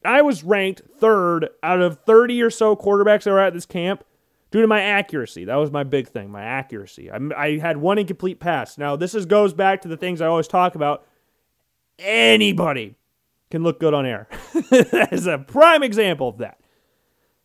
[0.05, 4.03] I was ranked third out of 30 or so quarterbacks that were at this camp
[4.51, 5.45] due to my accuracy.
[5.45, 7.11] That was my big thing, my accuracy.
[7.11, 8.77] I, I had one incomplete pass.
[8.77, 11.05] Now, this is, goes back to the things I always talk about.
[11.99, 12.95] Anybody
[13.51, 14.27] can look good on air.
[14.53, 16.59] that is a prime example of that.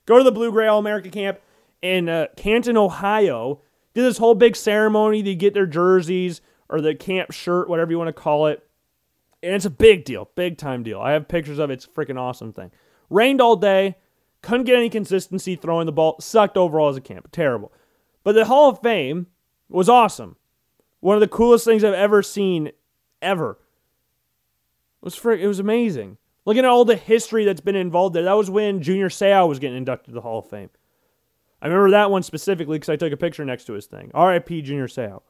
[0.06, 1.40] Go to the Blue Gray All America camp
[1.80, 3.60] in uh, Canton, Ohio.
[3.94, 5.22] Did this whole big ceremony.
[5.22, 6.40] They get their jerseys
[6.72, 8.66] or the camp shirt, whatever you want to call it.
[9.42, 11.00] And it's a big deal, big time deal.
[11.00, 11.74] I have pictures of it.
[11.74, 12.70] It's freaking awesome thing.
[13.10, 13.96] Rained all day.
[14.40, 16.16] Couldn't get any consistency throwing the ball.
[16.18, 17.28] Sucked overall as a camp.
[17.30, 17.72] Terrible.
[18.24, 19.26] But the Hall of Fame
[19.68, 20.36] was awesome.
[21.00, 22.70] One of the coolest things I've ever seen,
[23.20, 23.58] ever.
[25.02, 26.16] It was frick, it was amazing.
[26.46, 28.22] Looking at all the history that's been involved there.
[28.24, 30.70] That was when Junior Seau was getting inducted to the Hall of Fame.
[31.60, 34.10] I remember that one specifically because I took a picture next to his thing.
[34.14, 34.62] R.I.P.
[34.62, 35.22] Junior Seau.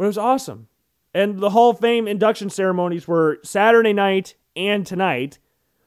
[0.00, 0.68] But it was awesome.
[1.12, 5.38] And the Hall of Fame induction ceremonies were Saturday night and tonight.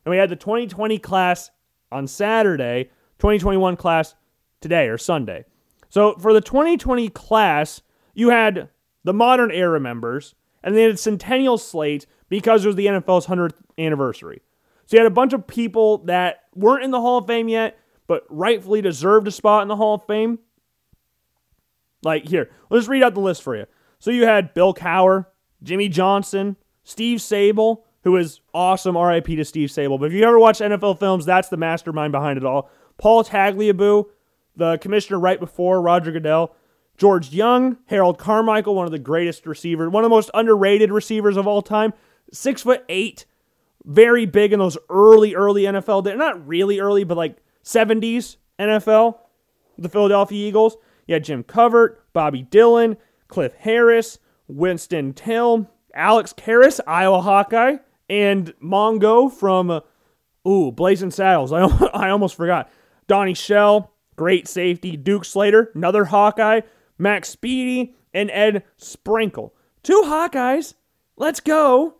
[0.05, 1.49] And we had the 2020 class
[1.91, 4.13] on Saturday, 2021 class
[4.61, 5.45] today or Sunday.
[5.89, 7.81] So for the 2020 class,
[8.13, 8.69] you had
[9.03, 13.55] the modern era members, and had a centennial slate because it was the NFL's 100th
[13.79, 14.43] anniversary.
[14.85, 17.79] So you had a bunch of people that weren't in the Hall of Fame yet,
[18.05, 20.37] but rightfully deserved a spot in the Hall of Fame.
[22.03, 23.65] Like here, let's read out the list for you.
[24.03, 25.27] So you had Bill Cowher,
[25.63, 28.97] Jimmy Johnson, Steve Sabol, who is awesome.
[28.97, 29.97] RIP to Steve Sabol.
[29.97, 32.69] But if you ever watch NFL films, that's the mastermind behind it all.
[32.97, 34.03] Paul Tagliabue,
[34.57, 36.53] the commissioner right before Roger Goodell.
[36.97, 41.37] George Young, Harold Carmichael, one of the greatest receivers, one of the most underrated receivers
[41.37, 41.93] of all time.
[42.33, 43.25] Six foot eight,
[43.85, 46.17] very big in those early, early NFL days.
[46.17, 49.19] Not really early, but like 70s NFL,
[49.77, 50.75] the Philadelphia Eagles.
[51.07, 52.97] You had Jim Covert, Bobby Dillon,
[53.33, 59.81] Cliff Harris, Winston Till, Alex Karras, Iowa Hawkeye, and Mongo from,
[60.47, 61.51] ooh, Blazing Saddles.
[61.51, 62.69] I, I almost forgot.
[63.07, 64.95] Donnie Shell, great safety.
[64.95, 66.61] Duke Slater, another Hawkeye.
[66.97, 69.55] Max Speedie, and Ed Sprinkle.
[69.81, 70.75] Two Hawkeyes.
[71.17, 71.95] Let's go.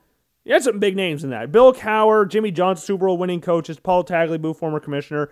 [0.46, 1.52] You had some big names in that.
[1.52, 5.32] Bill Cowher, Jimmy Johnson, Super Bowl winning coaches, Paul Tagliabue, former commissioner,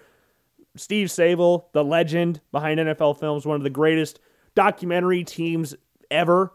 [0.75, 4.19] Steve Sabol, the legend behind NFL films, one of the greatest
[4.55, 5.75] documentary teams
[6.11, 6.53] ever.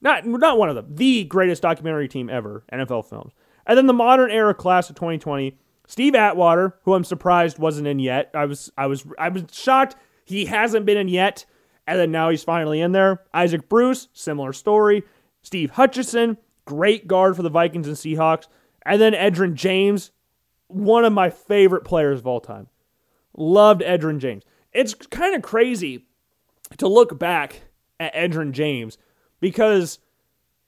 [0.00, 3.32] Not not one of them, the greatest documentary team ever, NFL films.
[3.66, 7.98] And then the modern era class of 2020, Steve Atwater, who I'm surprised wasn't in
[7.98, 8.30] yet.
[8.34, 9.96] I was I was I was shocked
[10.30, 11.44] he hasn't been in yet,
[11.86, 13.22] and then now he's finally in there.
[13.34, 15.02] Isaac Bruce, similar story.
[15.42, 18.46] Steve Hutchinson, great guard for the Vikings and Seahawks.
[18.86, 20.12] And then Edgerrin James,
[20.68, 22.68] one of my favorite players of all time.
[23.36, 24.44] Loved Edgerrin James.
[24.72, 26.06] It's kind of crazy
[26.78, 27.62] to look back
[28.00, 28.98] at James
[29.40, 29.98] because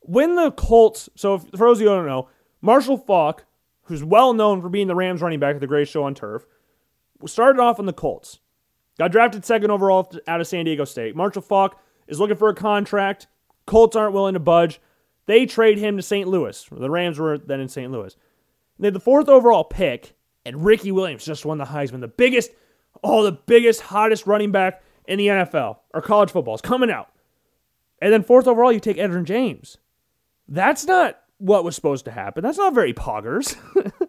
[0.00, 2.28] when the Colts, so for those of you who don't know,
[2.60, 3.44] Marshall Faulk,
[3.84, 6.46] who's well known for being the Rams running back at the greatest show on turf,
[7.26, 8.38] started off on the Colts.
[8.98, 11.16] Got drafted second overall out of San Diego State.
[11.16, 13.26] Marshall Faulk is looking for a contract.
[13.66, 14.80] Colts aren't willing to budge.
[15.26, 16.28] They trade him to St.
[16.28, 16.66] Louis.
[16.70, 17.90] The Rams were then in St.
[17.90, 18.16] Louis.
[18.78, 20.14] They had the fourth overall pick,
[20.44, 22.00] and Ricky Williams just won the Heisman.
[22.00, 22.50] The biggest,
[23.04, 27.08] oh, the biggest, hottest running back in the NFL or college football is coming out.
[28.02, 29.78] And then fourth overall, you take Edgerrin James.
[30.48, 32.42] That's not what was supposed to happen.
[32.42, 33.56] That's not very poggers.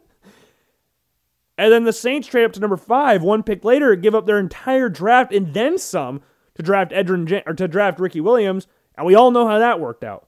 [1.60, 4.40] and then the Saints trade up to number five, one pick later, give up their
[4.40, 6.24] entire draft and then some
[6.56, 8.66] to draft Edgerrin or to draft Ricky Williams,
[8.98, 10.28] and we all know how that worked out.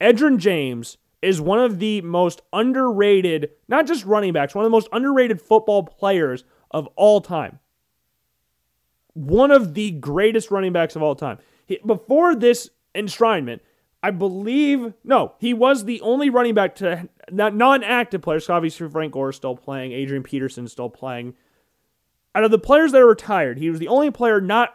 [0.00, 4.76] Edgerrin James is one of the most underrated, not just running backs, one of the
[4.76, 7.60] most underrated football players of all time.
[9.12, 11.38] One of the greatest running backs of all time.
[11.66, 13.60] He, before this enshrinement,
[14.02, 18.50] I believe, no, he was the only running back to not non active players.
[18.50, 21.34] Obviously, Frank Gore is still playing, Adrian Peterson is still playing.
[22.34, 24.74] Out of the players that are retired, he was the only player not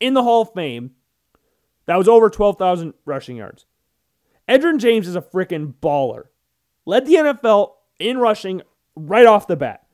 [0.00, 0.92] in the Hall of Fame
[1.86, 3.66] that was over 12,000 rushing yards.
[4.48, 6.24] Edgerrin James is a freaking baller.
[6.84, 8.62] Led the NFL in rushing
[8.96, 9.86] right off the bat.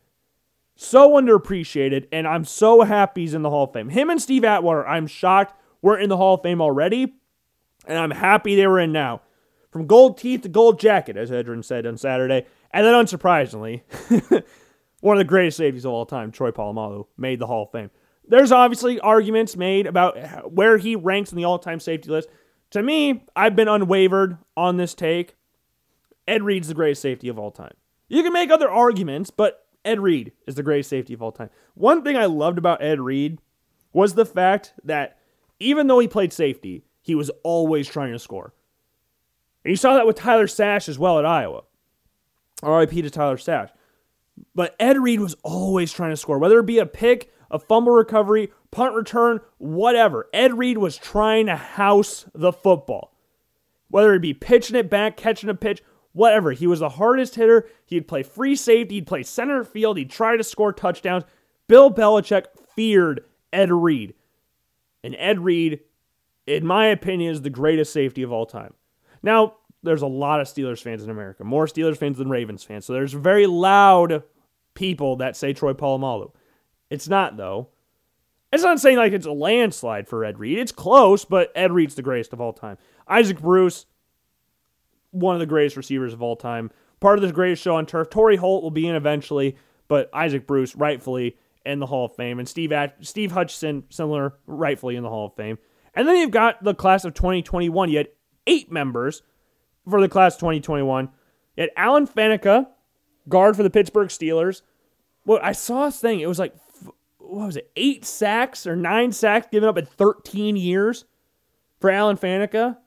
[0.77, 3.91] So underappreciated, and I'm so happy he's in the Hall of Fame.
[3.91, 7.17] Him and Steve Atwater, I'm shocked, were in the Hall of Fame already
[7.87, 9.23] and I'm happy they were in now.
[9.71, 12.47] From gold teeth to gold jacket, as Edgerrin said on Saturday.
[12.73, 13.83] And then, unsurprisingly,
[15.01, 17.91] one of the greatest safeties of all time, Troy Polamalu, made the Hall of Fame.
[18.27, 22.29] There's obviously arguments made about where he ranks in the all time safety list.
[22.71, 25.35] To me, I've been unwavered on this take.
[26.29, 27.75] Ed Reed's the greatest safety of all time.
[28.09, 31.51] You can make other arguments, but Ed Reed is the greatest safety of all time.
[31.75, 33.39] One thing I loved about Ed Reed
[33.93, 35.19] was the fact that
[35.59, 38.55] even though he played safety, he was always trying to score.
[39.65, 41.63] And you saw that with Tyler Sash as well at Iowa.
[42.63, 43.71] RIP to Tyler Sash.
[44.55, 47.93] But Ed Reed was always trying to score, whether it be a pick, a fumble
[47.93, 50.29] recovery, punt return, whatever.
[50.33, 53.15] Ed Reed was trying to house the football.
[53.89, 56.53] Whether it be pitching it back, catching a pitch, whatever.
[56.53, 57.69] He was the hardest hitter.
[57.85, 61.25] He'd play free safety, he'd play center field, he'd try to score touchdowns.
[61.69, 64.15] Bill Belichick feared Ed Reed.
[65.05, 65.81] And Ed Reed
[66.47, 68.75] in my opinion, is the greatest safety of all time.
[69.23, 72.85] Now, there's a lot of Steelers fans in America, more Steelers fans than Ravens fans.
[72.85, 74.23] So there's very loud
[74.75, 76.33] people that say Troy Polamalu.
[76.91, 77.69] It's not, though.
[78.53, 80.59] It's not saying like it's a landslide for Ed Reed.
[80.59, 82.77] It's close, but Ed Reed's the greatest of all time.
[83.09, 83.87] Isaac Bruce,
[85.11, 86.71] one of the greatest receivers of all time.
[87.01, 88.11] Part of the greatest show on turf.
[88.11, 89.57] Torry Holt will be in eventually,
[89.89, 92.39] but Isaac Bruce, rightfully in the Hall of Fame.
[92.39, 95.59] And Steve, Steve Hutchinson, similar, rightfully in the Hall of Fame.
[95.95, 97.91] And then you've got the class of 2021.
[97.91, 98.09] You had
[98.47, 99.23] eight members
[99.89, 101.11] for the class of 2021.
[101.57, 102.69] You had Alan Faneca,
[103.29, 104.63] guard for the Pittsburgh Steelers.
[105.25, 106.21] Well, I saw a thing.
[106.21, 106.55] It was like,
[107.19, 111.05] what was it, eight sacks or nine sacks given up in 13 years
[111.81, 112.79] for Alan Faneca?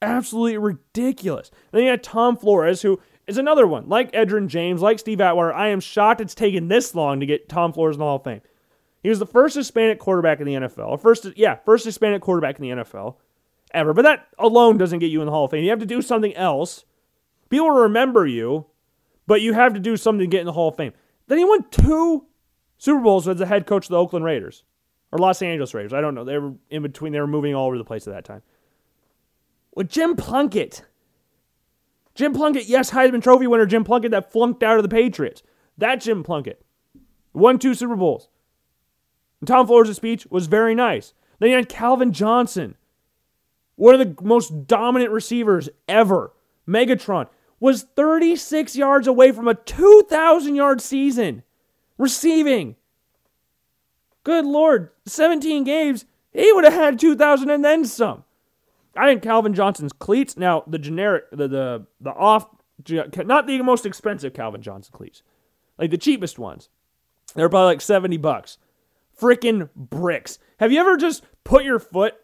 [0.00, 1.50] Absolutely ridiculous.
[1.50, 5.20] And then you had Tom Flores, who is another one, like Edgerrin James, like Steve
[5.20, 5.52] Atwater.
[5.52, 8.24] I am shocked it's taken this long to get Tom Flores in the Hall of
[8.24, 8.40] Fame.
[9.02, 11.00] He was the first Hispanic quarterback in the NFL.
[11.00, 13.16] First, yeah, first Hispanic quarterback in the NFL
[13.72, 13.92] ever.
[13.92, 15.64] But that alone doesn't get you in the Hall of Fame.
[15.64, 16.84] You have to do something else.
[17.48, 18.66] People remember you,
[19.26, 20.92] but you have to do something to get in the Hall of Fame.
[21.26, 22.26] Then he won two
[22.78, 24.64] Super Bowls as the head coach of the Oakland Raiders
[25.10, 25.92] or Los Angeles Raiders.
[25.92, 26.24] I don't know.
[26.24, 27.12] They were in between.
[27.12, 28.42] They were moving all over the place at that time.
[29.74, 30.84] With Jim Plunkett.
[32.14, 35.42] Jim Plunkett, yes, Heisman Trophy winner Jim Plunkett that flunked out of the Patriots.
[35.78, 36.62] That Jim Plunkett.
[37.32, 38.28] Won two Super Bowls.
[39.42, 41.14] And Tom Flores' speech was very nice.
[41.40, 42.76] Then you had Calvin Johnson,
[43.74, 46.32] one of the most dominant receivers ever.
[46.66, 47.26] Megatron
[47.58, 51.42] was 36 yards away from a 2,000 yard season
[51.98, 52.76] receiving.
[54.22, 58.22] Good Lord, 17 games, he would have had 2,000 and then some.
[58.96, 62.46] I think Calvin Johnson's cleats, now the generic, the, the, the off,
[62.88, 65.24] not the most expensive Calvin Johnson cleats,
[65.78, 66.68] like the cheapest ones.
[67.34, 68.58] They're probably like 70 bucks
[69.22, 70.38] freaking bricks.
[70.58, 72.14] Have you ever just put your foot,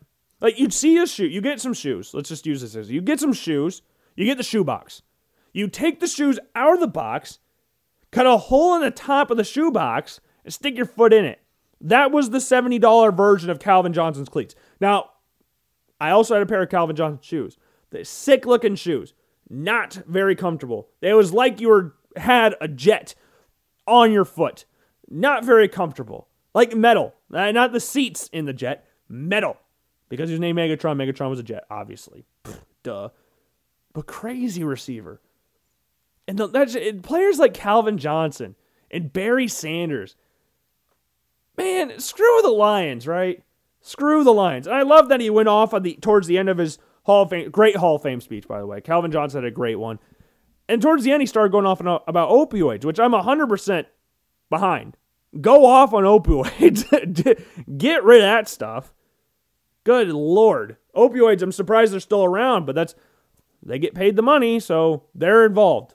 [0.40, 2.12] like you'd see a shoe, you get some shoes.
[2.12, 3.82] Let's just use this as you get some shoes,
[4.16, 5.02] you get the shoe box.
[5.52, 7.38] You take the shoes out of the box,
[8.10, 11.24] cut a hole in the top of the shoe box, and stick your foot in
[11.24, 11.40] it.
[11.80, 14.56] That was the $70 version of Calvin Johnson's cleats.
[14.80, 15.10] Now,
[16.00, 17.56] I also had a pair of Calvin Johnson shoes.
[17.90, 19.14] The sick looking shoes.
[19.48, 20.88] Not very comfortable.
[21.00, 23.14] It was like you were had a jet
[23.86, 24.64] on your foot.
[25.08, 26.27] Not very comfortable.
[26.58, 27.14] Like metal.
[27.32, 29.58] Uh, not the seats in the jet, metal.
[30.08, 32.24] Because his name Megatron, Megatron was a jet, obviously.
[32.42, 33.08] Pfft, duh.
[33.92, 35.20] But crazy receiver.
[36.26, 38.56] And the, that's and players like Calvin Johnson
[38.90, 40.16] and Barry Sanders.
[41.56, 43.44] Man, screw the Lions, right?
[43.80, 44.66] Screw the Lions.
[44.66, 47.22] And I love that he went off on the towards the end of his Hall
[47.22, 48.80] of Fame, great Hall of Fame speech, by the way.
[48.80, 50.00] Calvin Johnson had a great one.
[50.68, 53.86] And towards the end, he started going off about opioids, which I'm 100%
[54.50, 54.96] behind.
[55.40, 56.84] Go off on opioids.
[57.78, 58.92] Get rid of that stuff.
[59.84, 60.76] Good lord.
[60.94, 62.94] Opioids, I'm surprised they're still around, but that's
[63.62, 65.94] They get paid the money, so they're involved.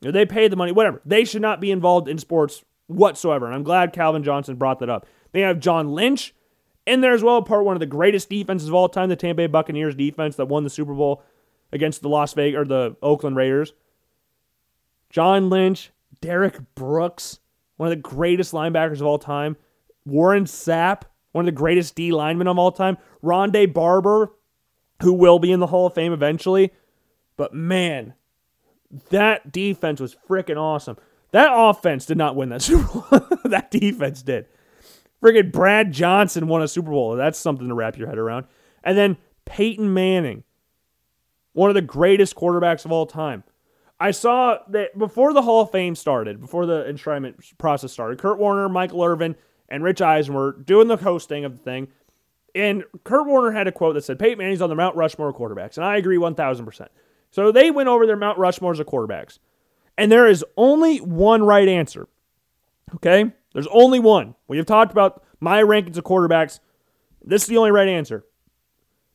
[0.00, 1.00] They pay the money, whatever.
[1.04, 3.46] They should not be involved in sports whatsoever.
[3.46, 5.06] And I'm glad Calvin Johnson brought that up.
[5.32, 6.34] They have John Lynch
[6.86, 9.38] in there as well, part one of the greatest defenses of all time, the Tampa
[9.42, 11.22] Bay Buccaneers defense that won the Super Bowl
[11.72, 13.74] against the Las Vegas or the Oakland Raiders.
[15.10, 17.40] John Lynch, Derrick Brooks,
[17.76, 19.56] one of the greatest linebackers of all time.
[20.04, 21.02] Warren Sapp,
[21.32, 22.96] one of the greatest D linemen of all time.
[23.22, 24.32] Rondé Barber,
[25.02, 26.72] who will be in the Hall of Fame eventually.
[27.36, 28.14] But man,
[29.10, 30.96] that defense was freaking awesome.
[31.32, 33.20] That offense did not win that Super Bowl.
[33.44, 34.46] that defense did.
[35.22, 37.16] Friggin' Brad Johnson won a Super Bowl.
[37.16, 38.46] That's something to wrap your head around.
[38.84, 40.44] And then Peyton Manning,
[41.52, 43.42] one of the greatest quarterbacks of all time.
[43.98, 48.38] I saw that before the Hall of Fame started, before the enshrinement process started, Kurt
[48.38, 49.36] Warner, Michael Irvin,
[49.68, 51.88] and Rich Eisen were doing the hosting of the thing.
[52.54, 55.36] And Kurt Warner had a quote that said, Peyton Manning's on the Mount Rushmore of
[55.36, 55.76] quarterbacks.
[55.76, 56.88] And I agree 1,000%.
[57.30, 59.38] So they went over their Mount Rushmores of quarterbacks.
[59.98, 62.08] And there is only one right answer.
[62.94, 63.32] Okay?
[63.52, 64.34] There's only one.
[64.48, 66.60] We have talked about my rankings of quarterbacks.
[67.24, 68.24] This is the only right answer.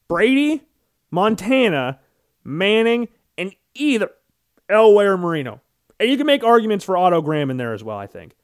[0.07, 0.63] Brady,
[1.09, 1.99] Montana,
[2.43, 3.07] Manning,
[3.37, 4.11] and either
[4.71, 5.61] Elway or Marino.
[5.99, 8.35] And you can make arguments for Otto Graham in there as well, I think.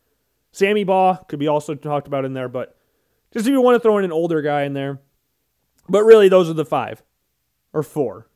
[0.52, 2.78] Sammy Baugh could be also talked about in there, but
[3.34, 5.00] just if you want to throw in an older guy in there.
[5.90, 7.04] But really, those are the five
[7.74, 8.28] or four.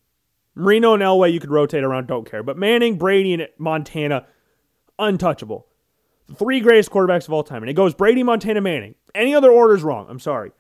[0.55, 2.43] Marino and Elway, you could rotate around, don't care.
[2.43, 4.25] But Manning, Brady, and Montana,
[4.99, 5.67] untouchable.
[6.27, 7.63] The three greatest quarterbacks of all time.
[7.63, 8.95] And it goes Brady, Montana, Manning.
[9.15, 10.07] Any other order is wrong.
[10.09, 10.51] I'm sorry.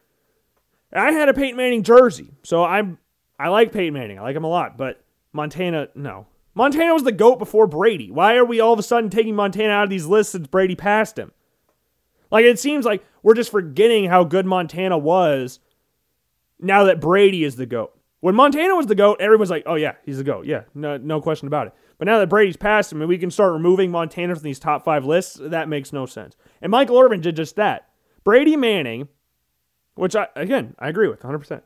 [0.93, 2.97] I had a Peyton Manning jersey, so I'm
[3.39, 4.19] I like Peyton Manning.
[4.19, 5.03] I like him a lot, but
[5.33, 6.27] Montana, no.
[6.53, 8.11] Montana was the GOAT before Brady.
[8.11, 10.75] Why are we all of a sudden taking Montana out of these lists since Brady
[10.75, 11.31] passed him?
[12.29, 15.59] Like it seems like we're just forgetting how good Montana was
[16.59, 17.93] now that Brady is the GOAT.
[18.21, 20.45] When Montana was the GOAT, everyone's like, oh, yeah, he's the GOAT.
[20.45, 21.73] Yeah, no, no question about it.
[21.97, 24.85] But now that Brady's passed him and we can start removing Montana from these top
[24.85, 26.35] five lists, that makes no sense.
[26.61, 27.89] And Michael Irvin did just that.
[28.23, 29.07] Brady Manning,
[29.95, 31.63] which I, again, I agree with 100%.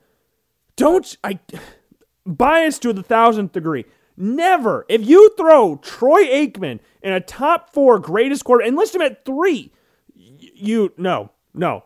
[0.78, 1.40] Don't, I,
[2.26, 3.86] bias to the thousandth degree.
[4.18, 9.02] Never, if you throw Troy Aikman in a top four greatest quarter and list him
[9.02, 9.74] at three,
[10.16, 11.84] you, no, no.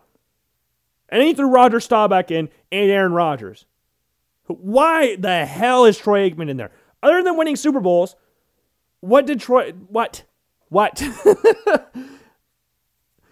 [1.09, 3.65] And you threw Roger Staubach in and Aaron Rodgers.
[4.45, 6.71] Why the hell is Troy Aikman in there?
[7.01, 8.15] Other than winning Super Bowls,
[8.99, 10.23] what did Troy what?
[10.69, 11.01] What?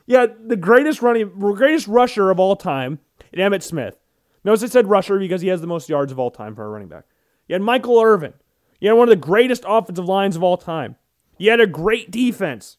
[0.06, 3.00] yeah, the greatest running greatest rusher of all time,
[3.34, 4.00] Emmitt Smith.
[4.44, 6.70] Notice I said rusher because he has the most yards of all time for a
[6.70, 7.06] running back.
[7.48, 8.34] You had Michael Irvin.
[8.80, 10.96] You had one of the greatest offensive lines of all time.
[11.38, 12.78] You had a great defense.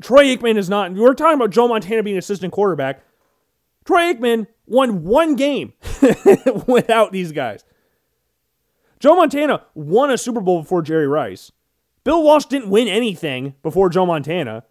[0.00, 0.92] Troy Aikman is not.
[0.92, 3.02] We're talking about Joe Montana being assistant quarterback.
[3.84, 5.72] Troy Aikman won one game
[6.66, 7.64] without these guys.
[8.98, 11.52] Joe Montana won a Super Bowl before Jerry Rice.
[12.04, 14.64] Bill Walsh didn't win anything before Joe Montana.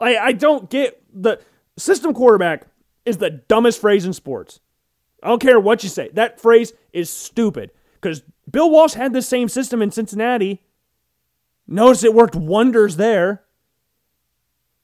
[0.00, 1.40] I, I don't get the
[1.76, 2.66] system quarterback
[3.04, 4.60] is the dumbest phrase in sports.
[5.22, 6.10] I don't care what you say.
[6.14, 10.62] That phrase is stupid because Bill Walsh had the same system in Cincinnati.
[11.66, 13.44] Notice it worked wonders there.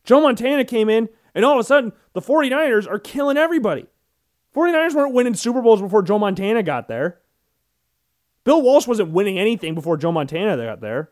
[0.04, 3.86] Joe Montana came in, and all of a sudden, the 49ers are killing everybody.
[4.54, 7.20] 49ers weren't winning Super Bowls before Joe Montana got there.
[8.44, 11.10] Bill Walsh wasn't winning anything before Joe Montana got there.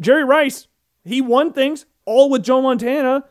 [0.00, 0.66] Jerry Rice,
[1.04, 3.24] he won things all with Joe Montana.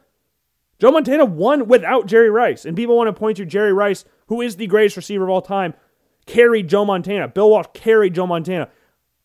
[0.80, 2.64] Joe Montana won without Jerry Rice.
[2.64, 5.42] And people want to point to Jerry Rice, who is the greatest receiver of all
[5.42, 5.74] time,
[6.26, 7.28] carried Joe Montana.
[7.28, 8.70] Bill Walsh carried Joe Montana.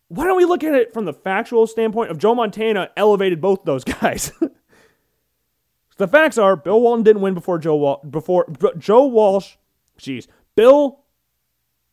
[0.09, 3.64] Why don't we look at it from the factual standpoint of Joe Montana elevated both
[3.64, 4.32] those guys?
[5.97, 8.47] The facts are Bill Walton didn't win before Joe Wal- before
[8.78, 9.57] Joe Walsh.
[9.99, 11.01] Jeez, Bill.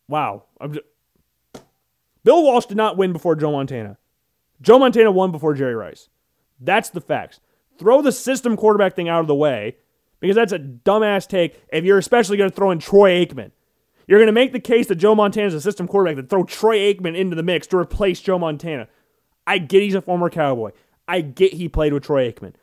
[0.08, 0.80] Wow, just,
[2.22, 3.96] Bill Walsh did not win before Joe Montana.
[4.60, 6.10] Joe Montana won before Jerry Rice.
[6.60, 7.40] That's the facts.
[7.78, 9.76] Throw the system quarterback thing out of the way
[10.20, 11.60] because that's a dumbass take.
[11.72, 13.50] If you're especially going to throw in Troy Aikman,
[14.06, 16.44] you're going to make the case that Joe Montana is a system quarterback that throw
[16.44, 18.88] Troy Aikman into the mix to replace Joe Montana.
[19.46, 20.72] I get he's a former Cowboy.
[21.06, 22.54] I get he played with Troy Aikman.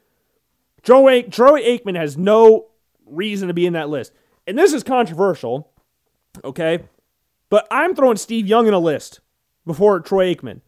[0.84, 2.68] Troy, Troy Aikman has no
[3.06, 4.14] reason to be in that list.
[4.48, 5.72] And this is controversial,
[6.44, 6.86] okay?
[7.50, 9.20] But I'm throwing Steve Young in a list
[9.66, 10.62] before Troy Aikman.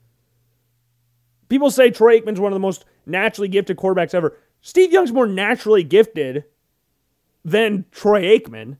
[1.49, 4.37] People say Troy Aikman's one of the most naturally gifted quarterbacks ever.
[4.61, 6.45] Steve Young's more naturally gifted
[7.43, 8.77] than Troy Aikman.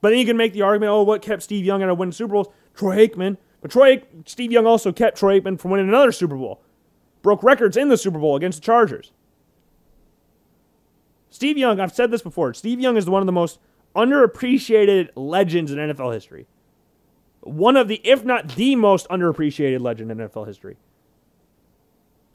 [0.00, 2.12] But then you can make the argument, oh, what kept Steve Young out of winning
[2.12, 2.48] Super Bowls?
[2.74, 3.36] Troy Aikman.
[3.60, 6.62] But Troy, Steve Young also kept Troy Aikman from winning another Super Bowl.
[7.22, 9.12] Broke records in the Super Bowl against the Chargers.
[11.28, 12.54] Steve Young, I've said this before.
[12.54, 13.58] Steve Young is one of the most
[13.94, 16.46] underappreciated legends in NFL history.
[17.40, 20.76] One of the, if not the most underappreciated legend in NFL history.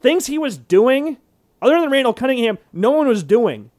[0.00, 1.18] Things he was doing,
[1.60, 3.70] other than Randall Cunningham, no one was doing.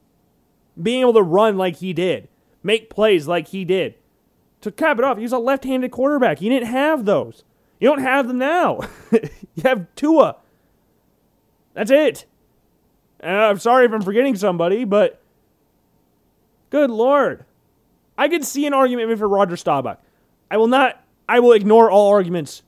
[0.82, 2.28] Being able to run like he did,
[2.68, 3.96] make plays like he did.
[4.62, 6.40] To cap it off, he's a left handed quarterback.
[6.40, 7.44] He didn't have those.
[7.80, 8.82] You don't have them now.
[9.12, 10.36] you have Tua.
[11.74, 12.26] That's it.
[13.20, 15.22] And I'm sorry if I'm forgetting somebody, but
[16.70, 17.46] good lord.
[18.18, 20.00] I could see an argument for Roger Staubach.
[20.52, 22.64] I will not, I will ignore all arguments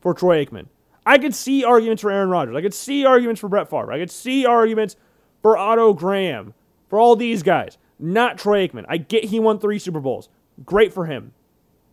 [0.00, 0.66] for Troy Aikman.
[1.04, 2.54] I could see arguments for Aaron Rodgers.
[2.54, 3.92] I could see arguments for Brett Favre.
[3.92, 4.96] I could see arguments
[5.42, 6.54] for Otto Graham,
[6.88, 7.76] for all these guys.
[7.98, 8.84] Not Troy Aikman.
[8.88, 10.28] I get he won three Super Bowls.
[10.64, 11.32] Great for him.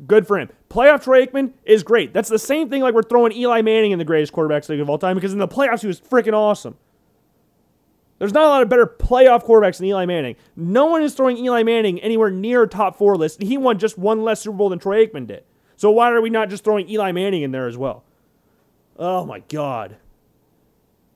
[0.08, 0.50] Good for him.
[0.70, 2.14] Playoff Troy Aikman is great.
[2.14, 4.90] That's the same thing like we're throwing Eli Manning in the greatest quarterbacks league of
[4.90, 6.78] all time because in the playoffs he was freaking awesome.
[8.18, 10.36] There's not a lot of better playoff quarterbacks than Eli Manning.
[10.56, 13.42] No one is throwing Eli Manning anywhere near top four list.
[13.42, 15.44] He won just one less Super Bowl than Troy Aikman did.
[15.76, 18.04] So why are we not just throwing Eli Manning in there as well?
[18.98, 19.98] Oh my God.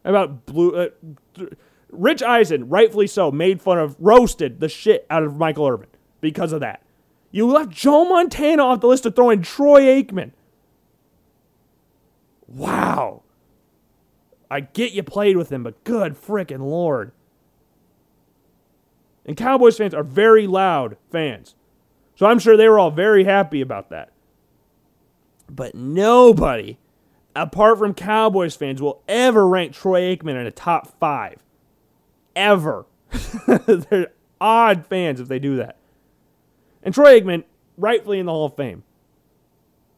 [0.04, 0.76] About blue?
[0.76, 0.90] Uh,
[1.36, 1.54] th-
[1.98, 5.90] Rich Eisen, rightfully so, made fun of, roasted the shit out of Michael Irvin
[6.22, 6.82] because of that.
[7.32, 10.32] You left Joe Montana off the list to throw in Troy Aikman.
[12.48, 13.24] Wow.
[14.50, 17.12] I get you played with him, but good freaking lord.
[19.26, 21.56] And Cowboys fans are very loud fans.
[22.16, 24.12] So I'm sure they were all very happy about that.
[25.50, 26.78] But nobody,
[27.36, 31.44] apart from Cowboys fans, will ever rank Troy Aikman in a top five.
[32.36, 32.86] Ever.
[33.48, 34.12] They're
[34.42, 35.78] odd fans if they do that.
[36.84, 37.44] And Troy Aikman,
[37.78, 38.84] rightfully in the Hall of Fame.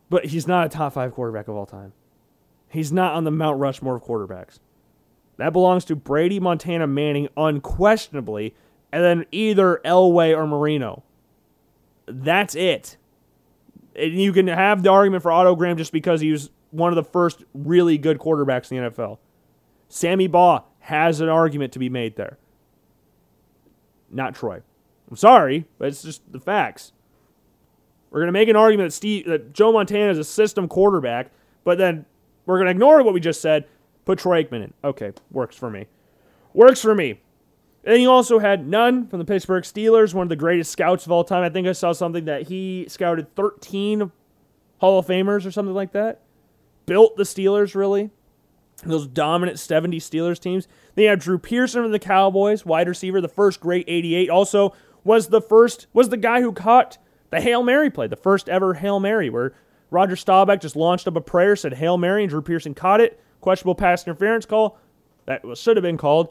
[0.10, 1.94] But he's not a top five quarterback of all time.
[2.70, 4.60] He's not on the Mount Rushmore of quarterbacks.
[5.38, 8.56] That belongs to Brady, Montana, Manning, unquestionably,
[8.92, 11.04] and then either Elway or Marino.
[12.08, 12.98] That's it.
[13.96, 16.96] And you can have the argument for Otto Graham just because he was one of
[16.96, 19.20] the first really good quarterbacks in the NFL.
[19.90, 22.38] Sammy Baugh has an argument to be made there.
[24.10, 24.62] Not Troy.
[25.10, 26.94] I'm sorry, but it's just the facts.
[28.10, 31.30] We're going to make an argument that Steve that Joe Montana is a system quarterback,
[31.66, 32.06] but then
[32.46, 33.66] we're going to ignore what we just said,
[34.06, 34.74] put Troy Aikman in.
[34.82, 35.88] Okay, works for me.
[36.54, 37.20] Works for me.
[37.84, 41.12] And he also had Nunn from the Pittsburgh Steelers, one of the greatest scouts of
[41.12, 41.44] all time.
[41.44, 44.10] I think I saw something that he scouted 13
[44.78, 46.22] Hall of Famers or something like that.
[46.86, 48.10] Built the Steelers, really.
[48.84, 50.68] Those dominant 70 Steelers teams.
[50.96, 54.30] Then you have Drew Pearson from the Cowboys, wide receiver, the first great 88.
[54.30, 54.74] Also
[55.04, 56.98] was the first, was the guy who caught
[57.32, 59.54] the Hail Mary play, the first ever Hail Mary, where
[59.90, 63.20] Roger Staubach just launched up a prayer, said Hail Mary, and Drew Pearson caught it.
[63.42, 64.78] Questionable pass interference call.
[65.26, 66.30] That should have been called.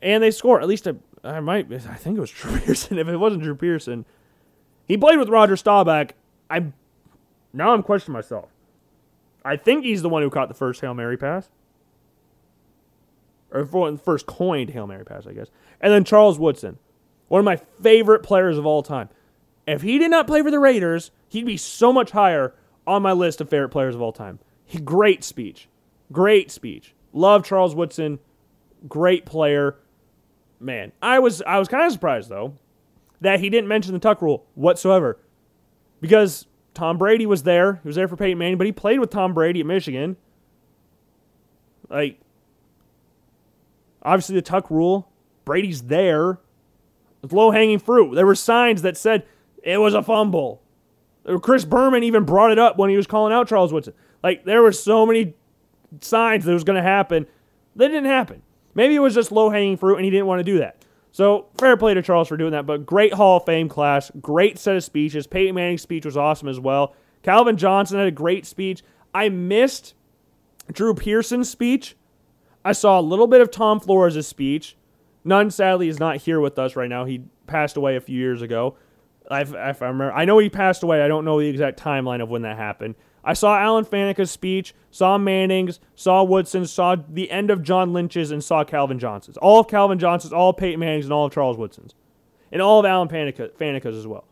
[0.00, 0.60] And they score.
[0.60, 2.98] At least a, I might, I think it was Drew Pearson.
[2.98, 4.04] If it wasn't Drew Pearson,
[4.86, 6.14] he played with Roger Staubach.
[6.50, 6.66] I
[7.52, 8.50] now I'm questioning myself.
[9.44, 11.48] I think he's the one who caught the first Hail Mary pass.
[13.52, 15.48] Or first coined Hail Mary pass, I guess.
[15.80, 16.78] And then Charles Woodson,
[17.28, 19.10] one of my favorite players of all time.
[19.66, 22.54] If he did not play for the Raiders, he'd be so much higher
[22.86, 24.38] on my list of favorite players of all time.
[24.64, 25.68] He, great speech.
[26.10, 26.94] Great speech.
[27.12, 28.18] Love Charles Woodson.
[28.88, 29.76] Great player.
[30.58, 32.54] Man, I was I was kind of surprised though
[33.20, 35.18] that he didn't mention the tuck rule whatsoever.
[36.00, 37.74] Because Tom Brady was there.
[37.82, 40.16] He was there for Peyton Manning, but he played with Tom Brady at Michigan.
[41.88, 42.18] Like
[44.02, 45.10] obviously the tuck rule,
[45.44, 46.38] Brady's there.
[47.22, 48.14] It's low hanging fruit.
[48.14, 49.24] There were signs that said
[49.62, 50.62] it was a fumble.
[51.40, 53.94] Chris Berman even brought it up when he was calling out Charles Woodson.
[54.22, 55.34] Like there were so many
[56.00, 57.26] signs that it was going to happen.
[57.76, 58.42] That didn't happen.
[58.74, 60.84] Maybe it was just low hanging fruit and he didn't want to do that.
[61.12, 62.66] So fair play to Charles for doing that.
[62.66, 65.26] But great Hall of Fame class, great set of speeches.
[65.26, 66.94] Peyton Manning's speech was awesome as well.
[67.22, 68.82] Calvin Johnson had a great speech.
[69.14, 69.94] I missed
[70.72, 71.96] Drew Pearson's speech.
[72.64, 74.76] I saw a little bit of Tom Flores' speech.
[75.24, 77.04] Nunn, sadly, is not here with us right now.
[77.04, 78.76] He passed away a few years ago.
[79.30, 81.02] If I remember, I know he passed away.
[81.02, 82.96] I don't know the exact timeline of when that happened.
[83.24, 88.32] I saw Alan Faneca's speech, saw Manning's, saw Woodson's, saw the end of John Lynch's,
[88.32, 89.36] and saw Calvin Johnson's.
[89.36, 91.94] All of Calvin Johnson's, all of Peyton Manning's, and all of Charles Woodson's.
[92.50, 94.24] And all of Alan Faneca, Faneca's as well.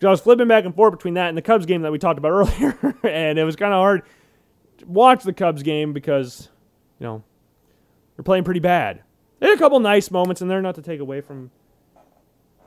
[0.00, 1.98] So I was flipping back and forth between that and the Cubs game that we
[1.98, 4.02] talked about earlier, and it was kind of hard
[4.78, 6.48] to watch the Cubs game because,
[6.98, 7.22] you know,
[8.20, 9.02] they're playing pretty bad.
[9.38, 11.50] They had a couple nice moments in there, not to take away from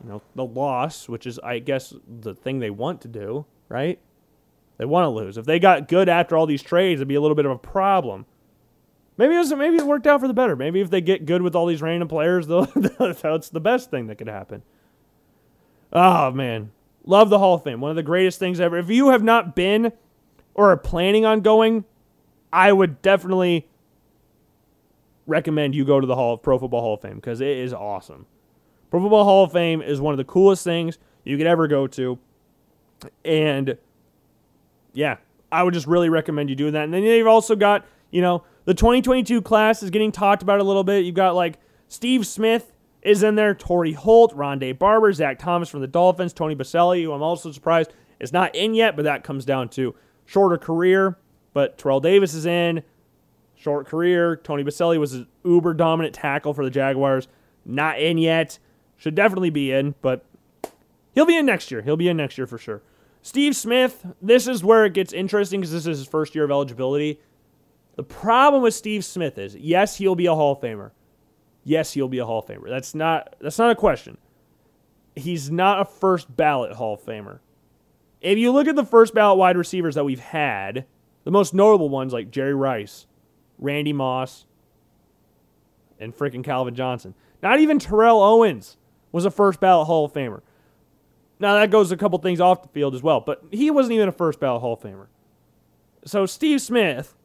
[0.04, 4.00] you know, the loss, which is, I guess, the thing they want to do, right?
[4.80, 5.38] They want to lose.
[5.38, 7.60] If they got good after all these trades, it'd be a little bit of a
[7.60, 8.26] problem.
[9.16, 10.56] Maybe it maybe it worked out for the better.
[10.56, 14.18] Maybe if they get good with all these random players, that's the best thing that
[14.18, 14.64] could happen.
[15.92, 16.72] Oh man,
[17.06, 17.80] Love the Hall of Fame.
[17.80, 18.76] One of the greatest things ever.
[18.80, 19.94] If you have not been
[20.56, 21.86] or are planning on going,
[22.52, 23.68] I would definitely
[25.26, 27.74] recommend you go to the Hall of Pro Football Hall of Fame because it is
[27.74, 28.26] awesome.
[28.90, 31.88] Pro Football Hall of Fame is one of the coolest things you could ever go
[31.88, 32.20] to.
[33.26, 33.78] And
[34.94, 35.18] yeah,
[35.52, 36.84] I would just really recommend you doing that.
[36.84, 40.64] And then you've also got, you know, the 2022 class is getting talked about a
[40.64, 41.06] little bit.
[41.06, 45.82] You've got like Steve Smith is in there, Torry Holt, Rondé Barber, Zach Thomas from
[45.82, 49.44] the Dolphins, Tony Boselli, who I'm also surprised is not in yet, but that comes
[49.44, 49.94] down to
[50.26, 51.18] shorter career.
[51.54, 52.84] But Terrell Davis is in,
[53.64, 54.36] short career.
[54.36, 57.28] Tony Boselli was an uber dominant tackle for the Jaguars,
[57.66, 58.60] not in yet.
[58.98, 60.24] Should definitely be in, but
[61.14, 61.82] he'll be in next year.
[61.82, 62.82] He'll be in next year for sure.
[63.22, 66.52] Steve Smith, this is where it gets interesting because this is his first year of
[66.52, 67.20] eligibility.
[67.96, 70.92] The problem with Steve Smith is, yes, he'll be a Hall of Famer.
[71.64, 72.70] Yes, he'll be a Hall of Famer.
[72.70, 74.18] That's not that's not a question.
[75.16, 77.40] He's not a first ballot Hall of Famer.
[78.20, 80.86] If you look at the first ballot wide receivers that we've had,
[81.24, 83.06] the most notable ones like Jerry Rice,
[83.60, 84.46] Randy Moss,
[86.00, 87.14] and freaking Calvin Johnson.
[87.42, 88.78] Not even Terrell Owens
[89.12, 90.42] was a first ballot Hall of Famer.
[91.40, 94.10] Now that goes a couple things off the field as well, but he wasn't even
[94.10, 95.08] a first ballot Hall of Famer.
[96.06, 97.16] So Steve Smith,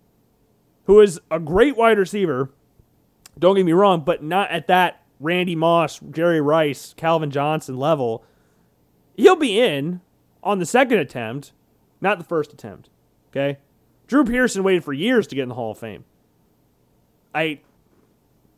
[0.85, 2.51] who is a great wide receiver,
[3.39, 8.25] don't get me wrong, but not at that Randy Moss, Jerry Rice, Calvin Johnson level.
[9.17, 10.01] He'll be in
[10.43, 11.53] on the second attempt,
[12.01, 12.89] not the first attempt.
[13.31, 13.59] Okay?
[14.07, 16.05] Drew Pearson waited for years to get in the Hall of Fame.
[17.39, 17.61] I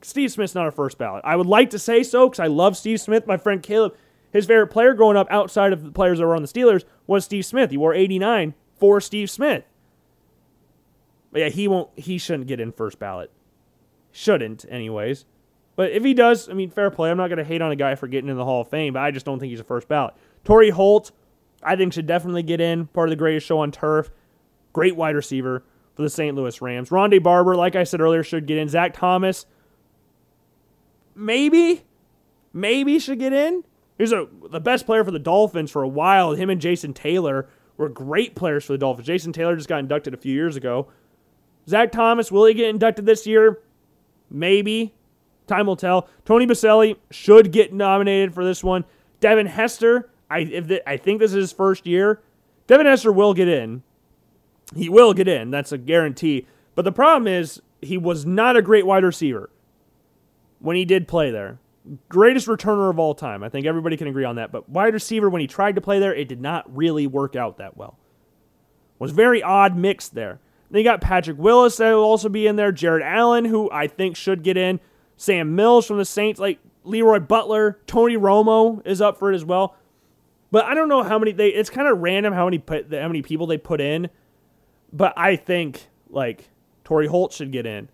[0.03, 1.23] Steve Smith's not a first ballot.
[1.25, 3.27] I would like to say so because I love Steve Smith.
[3.27, 3.95] My friend Caleb,
[4.33, 7.27] his favorite player growing up outside of the players that were on the Steelers was
[7.27, 7.71] Steve Smith.
[7.71, 9.65] He wore 89 for Steve Smith.
[11.31, 13.31] But yeah, he won't he shouldn't get in first ballot.
[14.13, 15.27] Shouldn't, anyways.
[15.77, 17.11] But if he does, I mean, fair play.
[17.11, 18.95] I'm not going to hate on a guy for getting in the Hall of Fame,
[18.95, 20.15] but I just don't think he's a first ballot.
[20.45, 21.13] Torry Holt,
[21.63, 22.87] I think, should definitely get in.
[22.89, 24.11] Part of the greatest show on turf.
[24.73, 25.65] Great wide receiver
[26.01, 26.35] for the St.
[26.35, 26.89] Louis Rams.
[26.89, 28.71] Rondé Barber, like I said earlier, should get in.
[28.71, 29.45] Zach Thomas,
[31.15, 31.83] maybe,
[32.55, 33.65] maybe should get in.
[33.99, 36.33] He's a, the best player for the Dolphins for a while.
[36.33, 39.09] Him and Jason Taylor were great players for the Dolphins.
[39.09, 40.89] Jason Taylor just got inducted a few years ago.
[41.69, 43.61] Zach Thomas, will he get inducted this year?
[44.31, 44.95] Maybe.
[45.49, 46.09] Time will tell.
[46.25, 48.87] Tony Boselli should get nominated for this one.
[49.21, 52.23] Devin Hester, I the, I think this is his first year.
[52.69, 53.83] Devin Hester will get in.
[54.75, 55.51] He will get in.
[55.51, 56.47] That's a guarantee.
[56.75, 59.51] But the problem is he was not a great wide receiver
[60.61, 61.59] when he did play there.
[62.09, 63.43] Greatest returner of all time.
[63.43, 64.53] I think everybody can agree on that.
[64.53, 67.59] But wide receiver, when he tried to play there, it did not really work out
[67.59, 67.99] that well.
[68.99, 70.41] Was very odd mix there.
[70.71, 72.71] Then you got Patrick Willis that will also be in there.
[72.71, 74.79] Jared Allen, who I think should get in.
[75.17, 79.45] Sam Mills from the Saints, like Leroy Butler, Tony Romo is up for it as
[79.45, 79.75] well.
[80.51, 81.49] But I don't know how many they.
[81.49, 84.11] It's kind of random how many put, how many people they put in.
[84.93, 86.49] But I think like
[86.85, 87.89] Torry Holt should get in.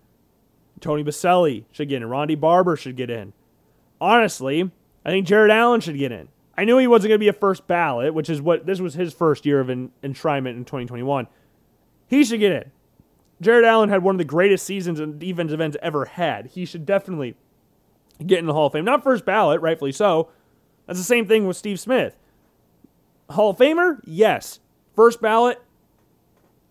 [0.81, 2.09] Tony Boselli should get in.
[2.09, 3.33] Rondé Barber should get in.
[4.01, 4.71] Honestly,
[5.05, 6.29] I think Jared Allen should get in.
[6.59, 8.95] I knew he wasn't going to be a first ballot, which is what this was
[8.95, 11.27] his first year of enshrinement in 2021.
[12.09, 12.71] He should get in.
[13.41, 16.47] Jared Allen had one of the greatest seasons and defensive events ever had.
[16.47, 17.37] He should definitely
[18.25, 18.85] get in the Hall of Fame.
[18.87, 20.31] Not first ballot, rightfully so.
[20.87, 22.17] That's the same thing with Steve Smith.
[23.29, 24.01] Hall of Famer?
[24.05, 24.61] Yes.
[24.95, 25.63] First ballot?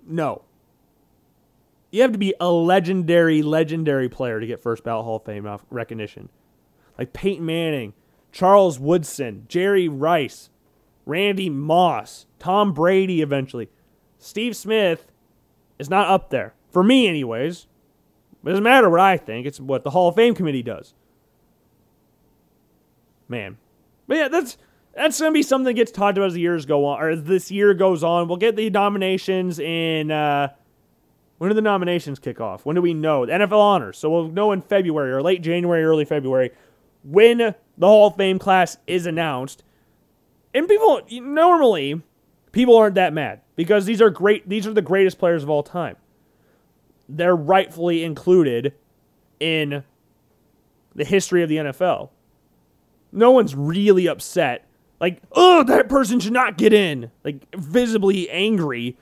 [0.05, 0.43] No.
[1.91, 5.47] You have to be a legendary, legendary player to get first ballot Hall of Fame
[5.69, 6.29] recognition.
[6.97, 7.93] Like Peyton Manning,
[8.31, 10.49] Charles Woodson, Jerry Rice,
[11.05, 13.69] Randy Moss, Tom Brady eventually.
[14.17, 15.11] Steve Smith
[15.79, 16.53] is not up there.
[16.69, 17.67] For me, anyways.
[18.43, 20.93] It doesn't matter what I think, it's what the Hall of Fame committee does.
[23.27, 23.57] Man.
[24.07, 24.57] But yeah, that's
[24.95, 27.23] that's gonna be something that gets talked about as the years go on or as
[27.23, 28.27] this year goes on.
[28.27, 30.49] We'll get the nominations in uh
[31.37, 32.65] when do the nominations kick off?
[32.65, 33.25] When do we know?
[33.25, 33.97] The NFL honors.
[33.97, 36.51] So we'll know in February or late January, early February
[37.03, 37.55] when the
[37.87, 39.63] Hall of Fame class is announced.
[40.53, 42.01] And people normally
[42.51, 45.63] people aren't that mad because these are great these are the greatest players of all
[45.63, 45.97] time.
[47.07, 48.73] They're rightfully included
[49.39, 49.83] in
[50.95, 52.09] the history of the NFL.
[53.11, 54.64] No one's really upset.
[54.99, 57.11] Like, oh, that person should not get in.
[57.23, 58.97] Like, visibly angry.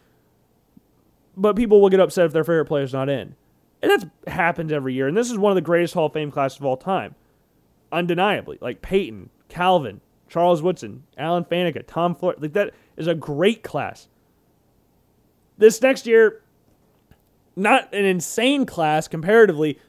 [1.38, 3.36] But people will get upset if their favorite player's not in.
[3.82, 5.08] And that's happens every year.
[5.08, 7.16] And this is one of the greatest Hall of Fame classes of all time.
[7.91, 8.58] Undeniably.
[8.62, 12.38] Like Peyton, Calvin, Charles Woodson, Alan Faneca, Tom Floyd.
[12.39, 14.08] Like that is a great class.
[15.58, 16.41] This next year,
[17.56, 19.80] not an insane class comparatively,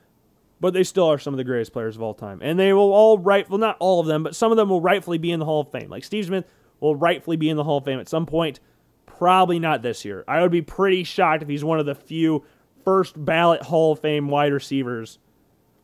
[0.61, 2.39] but they still are some of the greatest players of all time.
[2.43, 4.81] And they will all right well not all of them, but some of them will
[4.81, 5.91] rightfully be in the Hall of Fame.
[5.91, 6.47] Like Steve Smith
[6.81, 8.61] will rightfully be in the Hall of Fame at some point.
[9.07, 10.25] Probably not this year.
[10.27, 12.45] I would be pretty shocked if he's one of the few
[12.85, 15.19] first ballot Hall of Fame wide receivers.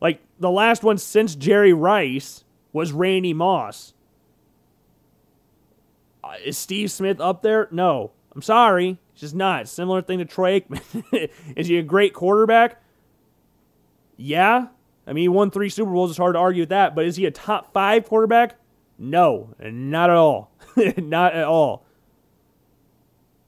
[0.01, 3.95] Like the last one since Jerry Rice was Randy Moss.
[6.23, 7.69] Uh, is Steve Smith up there?
[7.71, 8.13] No.
[8.35, 8.99] I'm sorry.
[9.13, 9.69] It's just not.
[9.69, 11.31] Similar thing to Troy Aikman.
[11.57, 12.83] is he a great quarterback?
[14.21, 14.69] Yeah.
[15.07, 16.11] I mean, he won three Super Bowls.
[16.11, 16.95] It's hard to argue with that.
[16.95, 18.57] But is he a top five quarterback?
[18.99, 20.53] No, not at all.
[20.99, 21.87] not at all.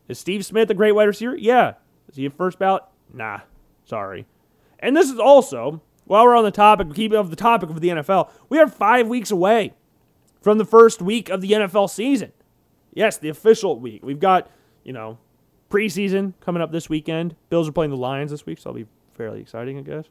[0.09, 1.37] Is Steve Smith a great wide receiver?
[1.37, 1.75] Yeah.
[2.09, 2.83] Is he a first ballot?
[3.12, 3.41] Nah.
[3.85, 4.27] Sorry.
[4.79, 7.89] And this is also, while we're on the topic, keep of the topic of the
[7.91, 9.75] NFL, we are five weeks away
[10.41, 12.33] from the first week of the NFL season.
[12.95, 14.05] Yes, the official week.
[14.05, 14.51] We've got,
[14.85, 15.18] you know,
[15.70, 17.37] preseason coming up this weekend.
[17.49, 20.07] Bills are playing the Lions this week, so that'll be fairly exciting, I guess.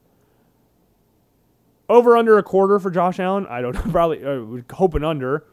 [1.91, 3.45] Over under a quarter for Josh Allen.
[3.49, 3.81] I don't know.
[3.91, 5.45] Probably uh, hoping under.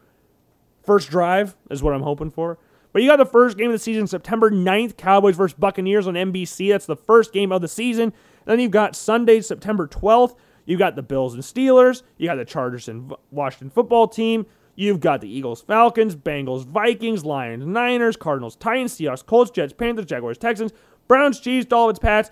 [0.85, 2.57] First drive is what I'm hoping for.
[2.93, 6.13] But you got the first game of the season, September 9th, Cowboys versus Buccaneers on
[6.13, 6.69] NBC.
[6.69, 8.13] That's the first game of the season.
[8.45, 10.37] Then you've got Sunday, September 12th.
[10.65, 12.03] You've got the Bills and Steelers.
[12.17, 14.45] You got the Chargers and Washington football team.
[14.75, 20.05] You've got the Eagles, Falcons, Bengals, Vikings, Lions, Niners, Cardinals, Titans, Seahawks, Colts, Jets, Panthers,
[20.05, 20.71] Jaguars, Texans,
[21.09, 22.31] Browns, Chiefs, Dolphins, Pats,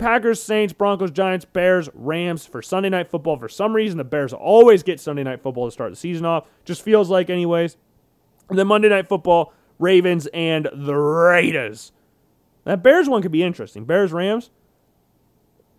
[0.00, 3.36] Packers, Saints, Broncos, Giants, Bears, Rams for Sunday Night Football.
[3.36, 6.46] For some reason, the Bears always get Sunday Night Football to start the season off.
[6.64, 7.76] Just feels like, anyways.
[8.48, 11.92] And then Monday Night Football, Ravens, and the Raiders.
[12.64, 13.84] That Bears one could be interesting.
[13.84, 14.50] Bears, Rams.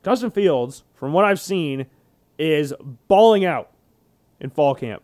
[0.06, 1.88] Justin Fields, from what I've seen,
[2.38, 2.74] is
[3.08, 3.72] balling out
[4.40, 5.02] in fall camp.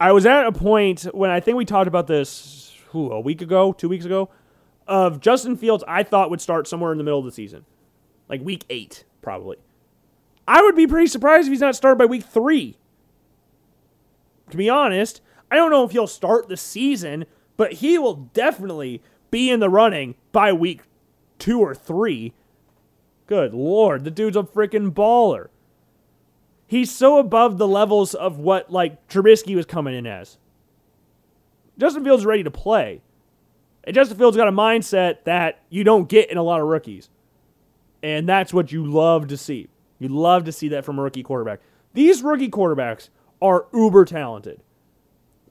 [0.00, 3.42] I was at a point when I think we talked about this who, a week
[3.42, 4.28] ago, two weeks ago,
[4.86, 7.64] of Justin Fields I thought would start somewhere in the middle of the season.
[8.28, 9.58] Like week eight, probably.
[10.46, 12.76] I would be pretty surprised if he's not started by week three.
[14.50, 15.20] To be honest,
[15.50, 17.26] I don't know if he'll start the season,
[17.56, 20.82] but he will definitely be in the running by week
[21.38, 22.32] two or three.
[23.26, 25.48] Good lord, the dude's a freaking baller.
[26.66, 30.38] He's so above the levels of what like Trubisky was coming in as.
[31.78, 33.00] Justin Fields is ready to play.
[33.84, 37.10] And Justin Fields got a mindset that you don't get in a lot of rookies.
[38.02, 39.68] And that's what you love to see.
[39.98, 41.60] You love to see that from a rookie quarterback.
[41.92, 43.08] These rookie quarterbacks
[43.40, 44.62] are uber talented.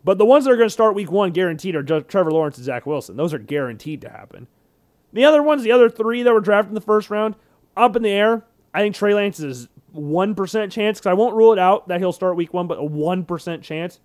[0.03, 2.65] But the ones that are going to start week one guaranteed are Trevor Lawrence and
[2.65, 3.15] Zach Wilson.
[3.15, 4.47] Those are guaranteed to happen.
[5.13, 7.35] The other ones, the other three that were drafted in the first round,
[7.77, 8.45] up in the air.
[8.73, 12.11] I think Trey Lance is 1% chance, because I won't rule it out that he'll
[12.11, 13.99] start week one, but a 1% chance.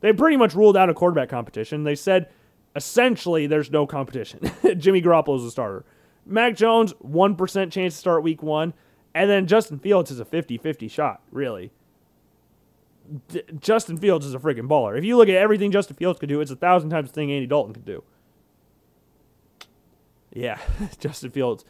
[0.00, 1.84] They pretty much ruled out a quarterback competition.
[1.84, 2.30] They said
[2.74, 4.40] essentially there's no competition.
[4.78, 5.84] Jimmy Garoppolo is a starter.
[6.24, 8.74] Mac Jones, 1% chance to start week one.
[9.14, 11.70] And then Justin Fields is a 50 50 shot, really.
[13.28, 14.96] D- Justin Fields is a freaking baller.
[14.96, 17.30] If you look at everything Justin Fields could do, it's a thousand times the thing
[17.30, 18.02] Andy Dalton could do.
[20.32, 20.58] Yeah,
[20.98, 21.64] Justin Fields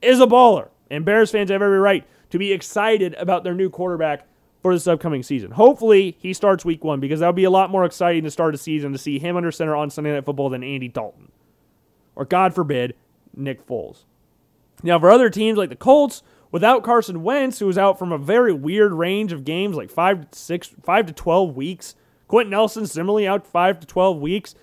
[0.00, 0.70] is a baller.
[0.90, 4.26] And Bears fans have every right to be excited about their new quarterback
[4.62, 5.50] for this upcoming season.
[5.50, 8.54] Hopefully, he starts week one because that would be a lot more exciting to start
[8.54, 11.32] a season to see him under center on Sunday Night Football than Andy Dalton.
[12.14, 12.94] Or, God forbid,
[13.34, 14.04] Nick Foles.
[14.82, 18.18] Now, for other teams like the Colts, without Carson Wentz, who was out from a
[18.18, 21.96] very weird range of games, like five to six, five to twelve weeks.
[22.28, 24.54] Quenton Nelson similarly out five to twelve weeks.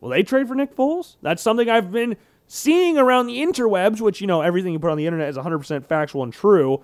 [0.00, 1.16] Will they trade for Nick Foles?
[1.22, 4.98] That's something I've been seeing around the interwebs, which you know everything you put on
[4.98, 6.82] the internet is 100% factual and true.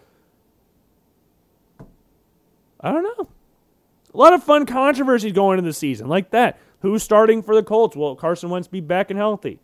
[2.83, 3.29] I don't know.
[4.13, 6.59] A lot of fun controversies going into the season, like that.
[6.81, 7.97] Who's starting for the Colts?
[7.97, 9.61] Will Carson Wentz be back and healthy?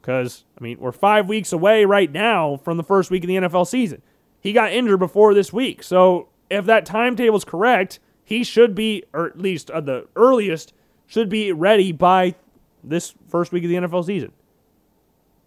[0.00, 3.36] Because, I mean, we're five weeks away right now from the first week of the
[3.36, 4.00] NFL season.
[4.40, 5.82] He got injured before this week.
[5.82, 10.72] So, if that timetable is correct, he should be, or at least at the earliest,
[11.06, 12.34] should be ready by
[12.82, 14.32] this first week of the NFL season.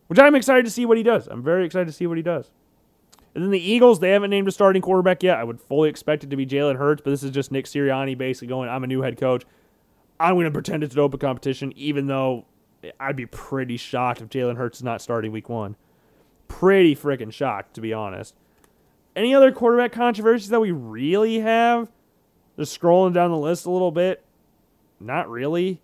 [0.07, 1.27] Which I'm excited to see what he does.
[1.27, 2.51] I'm very excited to see what he does.
[3.37, 5.37] And then the Eagles, they haven't named a starting quarterback yet.
[5.37, 8.17] I would fully expect it to be Jalen Hurts, but this is just Nick Sirianni
[8.17, 9.43] basically going, I'm a new head coach.
[10.19, 12.45] I'm going to pretend it's an open competition, even though
[12.99, 15.75] I'd be pretty shocked if Jalen Hurts is not starting week one.
[16.47, 18.33] Pretty freaking shocked, to be honest.
[19.15, 21.91] Any other quarterback controversies that we really have?
[22.57, 24.25] Just scrolling down the list a little bit.
[24.99, 25.79] Not really.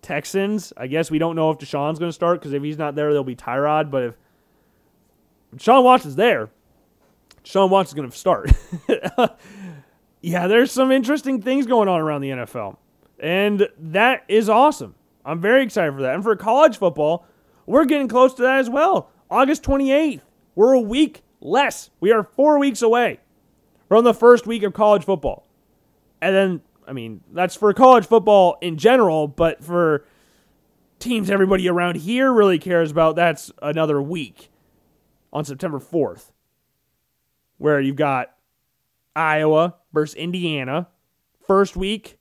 [0.00, 2.96] Texans, I guess we don't know if Deshaun's going to start because if he's not
[2.96, 3.88] there, there'll be Tyrod.
[3.88, 4.16] But if
[5.58, 6.50] Sean Watson's there,
[7.44, 8.52] Sean Watson's going to start.
[10.20, 12.76] yeah, there's some interesting things going on around the NFL.
[13.18, 14.94] And that is awesome.
[15.24, 16.14] I'm very excited for that.
[16.14, 17.26] And for college football,
[17.66, 19.10] we're getting close to that as well.
[19.30, 20.22] August 28th.
[20.54, 21.90] We're a week less.
[22.00, 23.20] We are four weeks away
[23.88, 25.46] from the first week of college football.
[26.20, 30.04] And then, I mean, that's for college football in general, but for
[30.98, 34.51] teams everybody around here really cares about, that's another week
[35.32, 36.32] on September 4th,
[37.58, 38.34] where you've got
[39.16, 40.88] Iowa versus Indiana,
[41.46, 42.18] first week,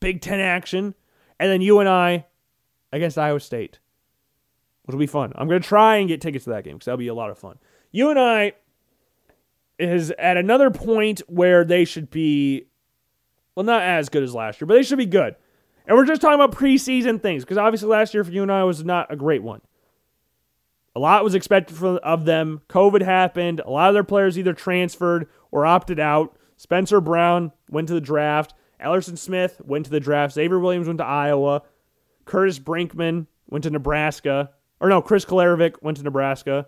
[0.00, 0.94] Big Ten action,
[1.38, 2.24] and then UNI
[2.92, 3.78] against Iowa State,
[4.84, 5.32] which will be fun.
[5.36, 7.30] I'm going to try and get tickets to that game because that'll be a lot
[7.30, 7.58] of fun.
[7.92, 8.52] UNI
[9.78, 12.66] is at another point where they should be,
[13.54, 15.36] well, not as good as last year, but they should be good.
[15.86, 19.12] And we're just talking about preseason things because obviously last year for UNI was not
[19.12, 19.60] a great one.
[20.96, 22.62] A lot was expected for, of them.
[22.68, 23.60] COVID happened.
[23.60, 26.36] A lot of their players either transferred or opted out.
[26.56, 28.54] Spencer Brown went to the draft.
[28.80, 30.34] Ellerson Smith went to the draft.
[30.34, 31.62] Xavier Williams went to Iowa.
[32.24, 34.50] Curtis Brinkman went to Nebraska.
[34.80, 36.66] Or no, Chris Kolarevic went to Nebraska.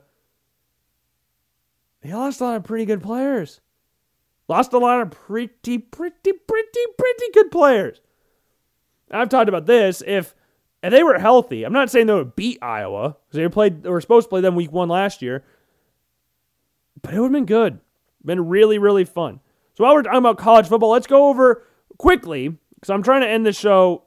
[2.03, 3.61] They lost a lot of pretty good players.
[4.49, 8.01] Lost a lot of pretty, pretty, pretty, pretty good players.
[9.11, 10.03] I've talked about this.
[10.07, 10.35] If
[10.83, 13.91] if they were healthy, I'm not saying they would beat Iowa because they played they
[13.91, 15.45] were supposed to play them week one last year,
[17.03, 17.81] but it would have been good,
[18.25, 19.41] been really really fun.
[19.75, 21.65] So while we're talking about college football, let's go over
[21.99, 24.05] quickly because I'm trying to end the show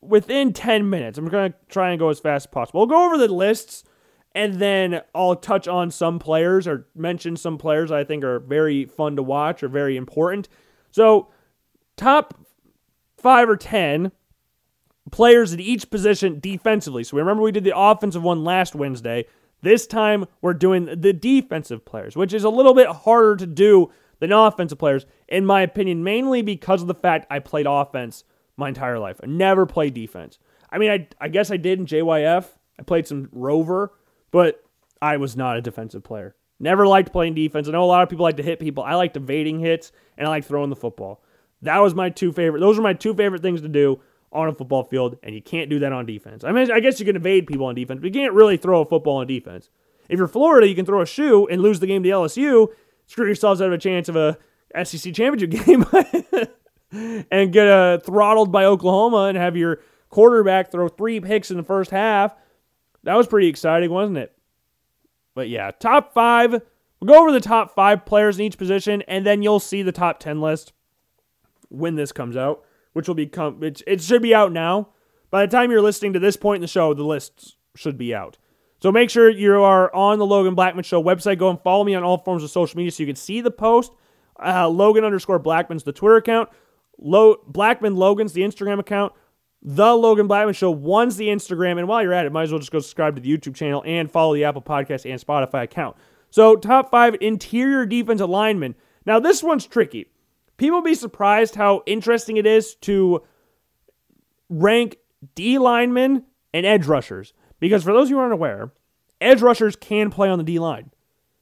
[0.00, 1.16] within 10 minutes.
[1.16, 2.80] I'm going to try and go as fast as possible.
[2.80, 3.84] We'll go over the lists
[4.34, 8.84] and then I'll touch on some players or mention some players I think are very
[8.84, 10.48] fun to watch or very important.
[10.90, 11.28] So,
[11.96, 12.34] top
[13.16, 14.10] five or 10
[15.12, 17.04] players at each position defensively.
[17.04, 19.26] So, remember we did the offensive one last Wednesday.
[19.60, 23.92] This time we're doing the defensive players, which is a little bit harder to do
[24.18, 28.24] than offensive players, in my opinion, mainly because of the fact I played offense
[28.56, 29.20] my entire life.
[29.22, 30.38] I never played defense.
[30.70, 32.46] I mean, I, I guess I did in JYF.
[32.78, 33.92] I played some Rover,
[34.32, 34.64] but
[35.00, 36.34] I was not a defensive player.
[36.58, 37.68] Never liked playing defense.
[37.68, 38.84] I know a lot of people like to hit people.
[38.84, 41.22] I liked evading hits and I like throwing the football.
[41.62, 42.60] That was my two favorite.
[42.60, 44.00] Those were my two favorite things to do
[44.32, 46.44] on a football field, and you can't do that on defense.
[46.44, 48.80] I mean, I guess you can evade people on defense, but you can't really throw
[48.80, 49.70] a football on defense.
[50.08, 52.68] If you're Florida, you can throw a shoe and lose the game to LSU,
[53.06, 54.38] screw yourselves out of a chance of a
[54.84, 55.84] SEC championship game,
[57.30, 61.62] and get uh, throttled by Oklahoma and have your quarterback throw three picks in the
[61.62, 62.34] first half.
[63.04, 64.36] That was pretty exciting, wasn't it?
[65.34, 66.52] But yeah, top five.
[66.52, 69.92] We'll go over the top five players in each position, and then you'll see the
[69.92, 70.72] top 10 list
[71.68, 72.62] when this comes out,
[72.92, 73.62] which will be come.
[73.62, 74.90] It, it should be out now.
[75.30, 78.14] By the time you're listening to this point in the show, the list should be
[78.14, 78.36] out.
[78.82, 81.38] So make sure you are on the Logan Blackman Show website.
[81.38, 83.50] Go and follow me on all forms of social media so you can see the
[83.50, 83.92] post.
[84.44, 86.48] Uh, Logan underscore Blackman's the Twitter account.
[86.98, 89.12] Lo- Blackman Logan's the Instagram account.
[89.62, 91.78] The Logan Blackman Show one's the Instagram.
[91.78, 93.84] And while you're at it, might as well just go subscribe to the YouTube channel
[93.86, 95.96] and follow the Apple Podcast and Spotify account.
[96.30, 98.74] So, top five interior defensive linemen.
[99.06, 100.08] Now, this one's tricky.
[100.62, 103.24] People be surprised how interesting it is to
[104.48, 104.98] rank
[105.34, 106.22] D linemen
[106.54, 107.34] and edge rushers.
[107.58, 108.70] Because for those who aren't aware,
[109.20, 110.92] edge rushers can play on the D line.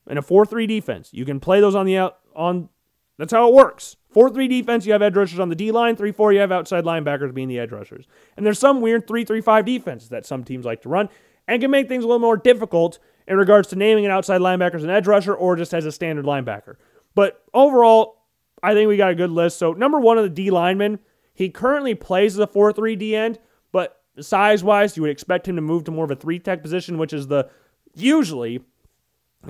[0.09, 2.71] In a 4 3 defense, you can play those on the out, on
[3.19, 3.97] that's how it works.
[4.09, 5.97] 4 3 defense, you have edge rushers on the D line.
[5.97, 8.07] 3 4, you have outside linebackers being the edge rushers.
[8.39, 11.11] And there's some weird 3 3 5 defenses that some teams like to run
[11.47, 12.99] and can make things a little more difficult
[13.29, 15.93] in regards to naming an outside linebacker as an edge rusher or just as a
[15.93, 16.77] standard linebacker.
[17.15, 18.20] But overall,
[18.63, 19.59] I think we got a good list.
[19.59, 20.99] So, number one of the D linemen,
[21.33, 23.39] he currently plays as a 4 3 D end,
[23.73, 26.63] but size wise, you would expect him to move to more of a 3 tech
[26.63, 27.49] position, which is the
[27.95, 28.61] usually,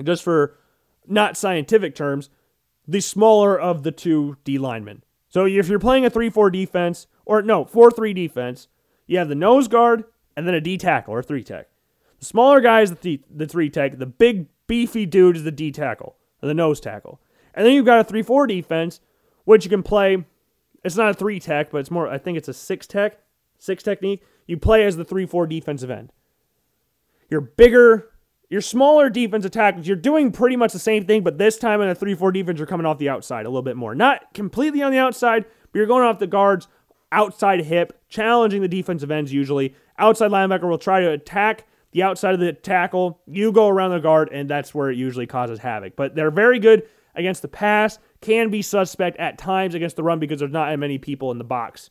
[0.03, 0.57] just for
[1.07, 2.29] not scientific terms,
[2.87, 5.03] the smaller of the two D linemen.
[5.29, 8.67] So if you're playing a 3 4 defense, or no, 4 3 defense,
[9.07, 10.05] you have the nose guard
[10.35, 11.67] and then a D tackle or 3 tech.
[12.19, 13.97] The smaller guy is the, th- the 3 tech.
[13.97, 17.19] The big, beefy dude is the D tackle, the nose tackle.
[17.53, 18.99] And then you've got a 3 4 defense,
[19.45, 20.25] which you can play.
[20.83, 23.19] It's not a 3 tech, but it's more, I think it's a 6 tech,
[23.59, 24.23] 6 technique.
[24.47, 26.11] You play as the 3 4 defensive end.
[27.29, 28.09] You're bigger,
[28.49, 31.89] your smaller defensive tackles, you're doing pretty much the same thing, but this time in
[31.89, 33.95] a 3 4 defense, you're coming off the outside a little bit more.
[33.95, 36.67] Not completely on the outside, but you're going off the guards,
[37.11, 39.75] outside hip, challenging the defensive ends usually.
[39.97, 43.21] Outside linebacker will try to attack the outside of the tackle.
[43.27, 45.95] You go around the guard, and that's where it usually causes havoc.
[45.95, 46.83] But they're very good
[47.15, 50.97] against the pass, can be suspect at times against the run because there's not many
[50.97, 51.89] people in the box.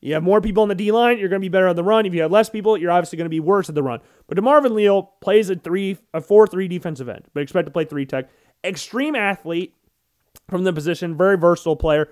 [0.00, 1.84] You have more people on the D line, you're going to be better on the
[1.84, 2.06] run.
[2.06, 4.00] If you have less people, you're obviously going to be worse at the run.
[4.28, 8.06] But DeMarvin Leal plays a three, a four-three defensive end, but expect to play three
[8.06, 8.30] tech.
[8.64, 9.74] Extreme athlete
[10.48, 12.10] from the position, very versatile player.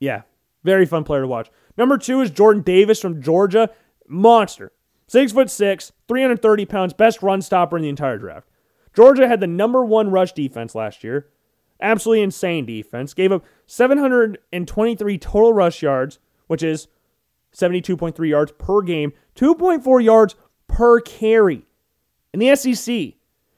[0.00, 0.22] Yeah,
[0.64, 1.50] very fun player to watch.
[1.76, 3.70] Number two is Jordan Davis from Georgia,
[4.08, 4.72] monster,
[5.06, 8.48] six foot six, 330 pounds, best run stopper in the entire draft.
[8.94, 11.28] Georgia had the number one rush defense last year.
[11.80, 13.12] Absolutely insane defense.
[13.14, 16.88] Gave up 723 total rush yards, which is
[17.54, 20.36] 72.3 yards per game, 2.4 yards
[20.68, 21.66] per carry.
[22.32, 23.14] In the SEC,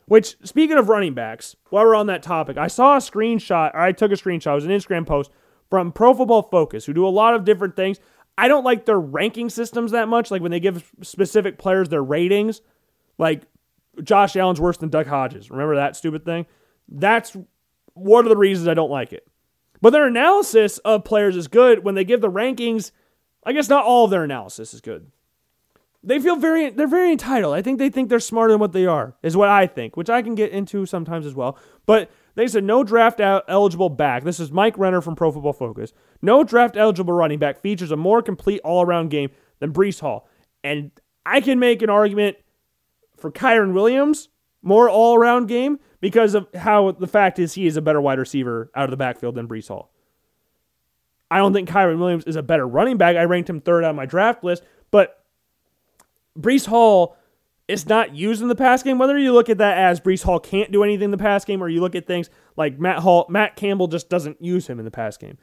[0.06, 3.80] which, speaking of running backs, while we're on that topic, I saw a screenshot, or
[3.80, 5.30] I took a screenshot, it was an Instagram post
[5.68, 7.98] from Pro Football Focus, who do a lot of different things.
[8.38, 12.04] I don't like their ranking systems that much, like when they give specific players their
[12.04, 12.60] ratings.
[13.18, 13.42] Like
[14.02, 15.50] Josh Allen's worse than Duck Hodges.
[15.50, 16.46] Remember that stupid thing?
[16.88, 17.36] That's
[17.94, 19.26] one of the reasons I don't like it.
[19.80, 22.92] But their analysis of players is good when they give the rankings.
[23.44, 25.10] I guess not all of their analysis is good.
[26.02, 27.54] They feel very they're very entitled.
[27.54, 30.08] I think they think they're smarter than what they are, is what I think, which
[30.08, 31.58] I can get into sometimes as well.
[31.84, 34.22] But they said no draft eligible back.
[34.22, 35.92] This is Mike Renner from Pro Football Focus.
[36.22, 40.28] No draft eligible running back features a more complete all around game than Breece Hall.
[40.62, 40.92] And
[41.24, 42.36] I can make an argument
[43.16, 44.28] for Kyren Williams,
[44.62, 48.18] more all around game, because of how the fact is he is a better wide
[48.18, 49.90] receiver out of the backfield than Breece Hall.
[51.30, 53.16] I don't think Kyren Williams is a better running back.
[53.16, 55.24] I ranked him third on my draft list, but
[56.38, 57.16] Breece Hall
[57.66, 58.98] is not used in the pass game.
[58.98, 61.62] Whether you look at that as Breece Hall can't do anything in the pass game,
[61.62, 64.84] or you look at things like Matt Hall, Matt Campbell just doesn't use him in
[64.84, 65.38] the pass game.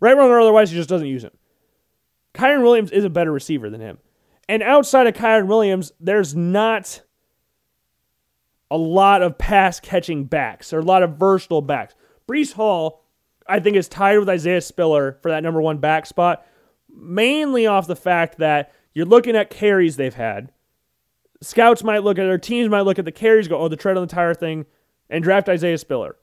[0.00, 1.32] Right, wrong, or otherwise, he just doesn't use him.
[2.34, 3.98] Kyren Williams is a better receiver than him.
[4.48, 7.02] And outside of Kyren Williams, there's not
[8.70, 11.94] a lot of pass catching backs or a lot of versatile backs.
[12.28, 13.04] Breece Hall,
[13.46, 16.44] I think, is tied with Isaiah Spiller for that number one back spot,
[16.92, 20.52] mainly off the fact that you're looking at carries they've had.
[21.42, 23.96] Scouts might look at their teams might look at the carries, go, oh, the tread
[23.96, 24.66] on the tire thing,
[25.10, 26.16] and draft Isaiah Spiller.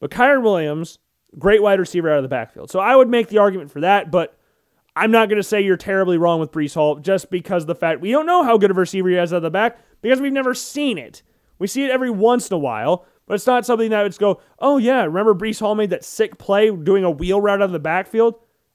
[0.00, 0.98] But Kyren Williams,
[1.38, 2.70] great wide receiver out of the backfield.
[2.70, 4.36] So I would make the argument for that, but
[4.96, 8.00] I'm not going to say you're terribly wrong with Breece Hall just because the fact
[8.00, 10.20] we don't know how good of a receiver he has out of the back because
[10.20, 11.22] we've never seen it.
[11.60, 14.40] We see it every once in a while, but it's not something that would go,
[14.58, 17.72] oh, yeah, remember Breece Hall made that sick play doing a wheel route out of
[17.72, 18.34] the backfield?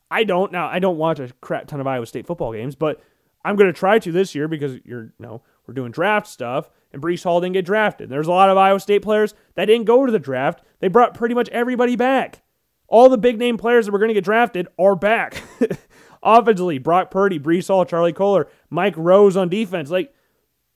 [0.10, 0.52] I don't.
[0.52, 3.02] Now, I don't watch a crap ton of Iowa State football games, but
[3.44, 6.70] I'm going to try to this year because you're, you know, we're doing draft stuff,
[6.94, 8.08] and Breece Hall didn't get drafted.
[8.08, 10.62] There's a lot of Iowa State players that didn't go to the draft.
[10.80, 12.44] They brought pretty much everybody back.
[12.88, 15.44] All the big name players that were going to get drafted are back.
[16.24, 19.90] Offensively, Brock Purdy, Breece Hall, Charlie Kolar, Mike Rose on defense.
[19.90, 20.14] Like,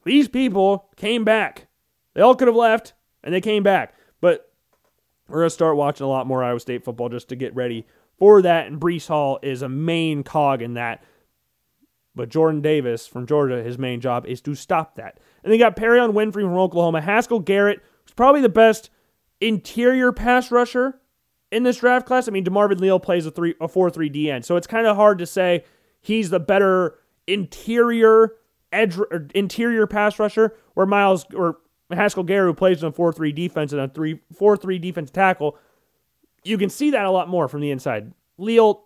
[0.04, 1.69] these people came back.
[2.14, 2.94] They all could have left
[3.24, 3.94] and they came back.
[4.22, 4.52] But
[5.28, 7.86] we're going to start watching a lot more Iowa State football just to get ready
[8.18, 8.68] for that.
[8.68, 11.04] And Breece Hall is a main cog in that.
[12.16, 15.20] But Jordan Davis from Georgia, his main job is to stop that.
[15.44, 17.02] And they got Perrion Winfrey from Oklahoma.
[17.02, 18.90] Haskell Garrett, who's probably the best
[19.40, 21.00] interior pass rusher
[21.52, 22.28] in this draft class.
[22.28, 24.96] I mean, DeMarvin Leal plays a three a four three DN, so it's kind of
[24.96, 25.64] hard to say
[26.02, 28.36] he's the better interior
[28.72, 28.98] edge
[29.34, 30.56] interior pass rusher.
[30.74, 31.58] Where Miles or
[31.98, 35.58] Haskell Garrett, who plays a 4 3 defense and a 3 4 3 defense tackle,
[36.44, 38.14] you can see that a lot more from the inside.
[38.38, 38.86] Leal,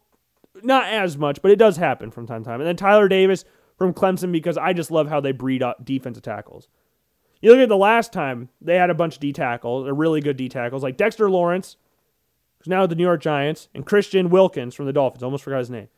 [0.64, 2.62] not as much, but it does happen from time to time.
[2.62, 3.45] And then Tyler Davis
[3.78, 6.68] from Clemson, because I just love how they breed up defensive tackles.
[7.41, 10.22] You look at the last time they had a bunch of D tackles, they're really
[10.22, 11.76] good D tackles, like Dexter Lawrence,
[12.60, 15.24] who's now at the New York Giants, and Christian Wilkins from the Dolphins.
[15.24, 15.89] Almost forgot his name.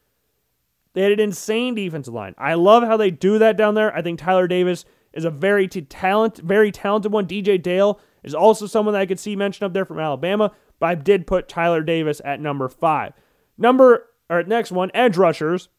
[0.93, 2.34] They had an insane defensive line.
[2.38, 3.93] I love how they do that down there.
[3.95, 4.86] I think Tyler Davis
[5.16, 7.26] is a very t- talent, very talented one.
[7.26, 10.88] DJ Dale is also someone that I could see mentioned up there from Alabama, but
[10.88, 13.13] I did put Tyler Davis at number five.
[13.57, 15.70] Number or next one, edge rushers.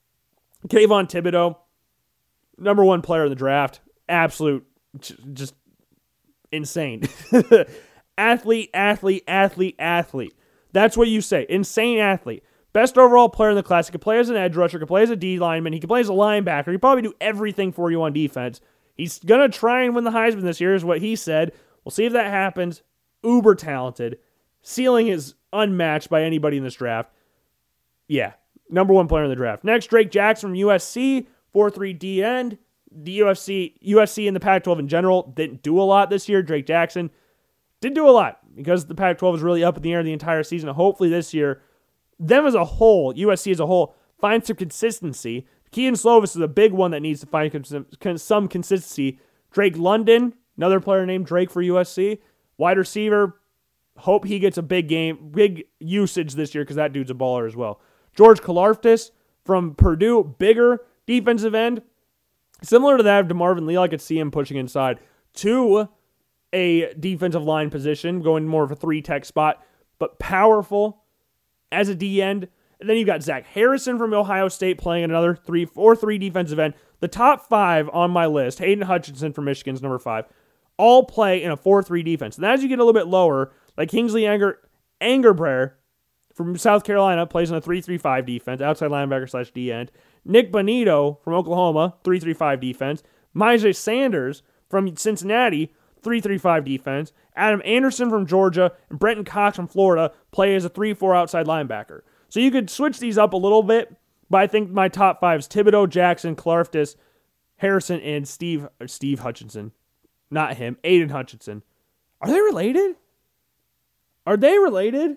[0.68, 1.56] Kayvon Thibodeaux,
[2.58, 4.66] number one player in the draft, absolute,
[5.32, 5.54] just
[6.50, 7.02] insane.
[8.18, 10.34] athlete, athlete, athlete, athlete.
[10.72, 11.46] That's what you say.
[11.48, 12.42] Insane athlete.
[12.72, 13.86] Best overall player in the class.
[13.86, 15.80] He can play as an edge rusher, he can play as a D lineman, he
[15.80, 16.72] can play as a linebacker.
[16.72, 18.60] He probably do everything for you on defense.
[18.96, 21.52] He's going to try and win the Heisman this year, is what he said.
[21.84, 22.82] We'll see if that happens.
[23.22, 24.18] Uber talented.
[24.62, 27.12] Ceiling is unmatched by anybody in this draft.
[28.08, 28.32] Yeah,
[28.70, 29.64] number one player in the draft.
[29.64, 32.58] Next, Drake Jackson from USC, 4 3 D end.
[32.90, 36.42] The UFC, USC and the Pac 12 in general didn't do a lot this year.
[36.42, 37.10] Drake Jackson
[37.80, 40.12] did do a lot because the Pac 12 was really up in the air the
[40.12, 40.70] entire season.
[40.70, 41.60] Hopefully, this year,
[42.18, 46.48] them as a whole, USC as a whole, find some consistency Kedon Slovis is a
[46.48, 47.52] big one that needs to find
[48.18, 49.18] some consistency.
[49.50, 52.18] Drake London, another player named Drake for USC,
[52.56, 53.38] wide receiver.
[53.98, 57.46] Hope he gets a big game, big usage this year because that dude's a baller
[57.46, 57.78] as well.
[58.16, 59.10] George Karlaftis
[59.44, 61.82] from Purdue, bigger defensive end.
[62.62, 63.82] Similar to that of DeMarvin Leal.
[63.82, 64.98] I could see him pushing inside
[65.34, 65.90] to
[66.54, 69.62] a defensive line position, going more of a three tech spot,
[69.98, 71.02] but powerful
[71.70, 72.48] as a D end.
[72.80, 76.18] And then you've got Zach Harrison from Ohio State playing in another 3 4 3
[76.18, 76.74] defensive end.
[77.00, 80.24] The top five on my list, Hayden Hutchinson from Michigan's number five,
[80.76, 82.36] all play in a 4 3 defense.
[82.36, 84.54] And as you get a little bit lower, like Kingsley Enger,
[85.00, 85.72] Angerbrayer
[86.36, 89.90] from South Carolina plays in a 3-3-5 defense, outside linebacker slash D end.
[90.24, 93.02] Nik Bonitto from Oklahoma, 3-3-5 defense.
[93.34, 95.72] Myjai Sanders from Cincinnati,
[96.02, 97.12] 3-3-5 defense.
[97.34, 102.00] Adam Anderson from Georgia and Brenton Cox from Florida play as a 3-4 outside linebacker.
[102.36, 103.96] So you could switch these up a little bit,
[104.28, 106.94] but I think my top five is Thibodeaux, Jackson, Karlaftis,
[107.56, 109.72] Harrison, and Steve Steve Hutchinson.
[110.30, 111.62] Not him, Aidan Hutchinson.
[112.20, 112.96] Are they related?
[114.26, 115.16] Are they related?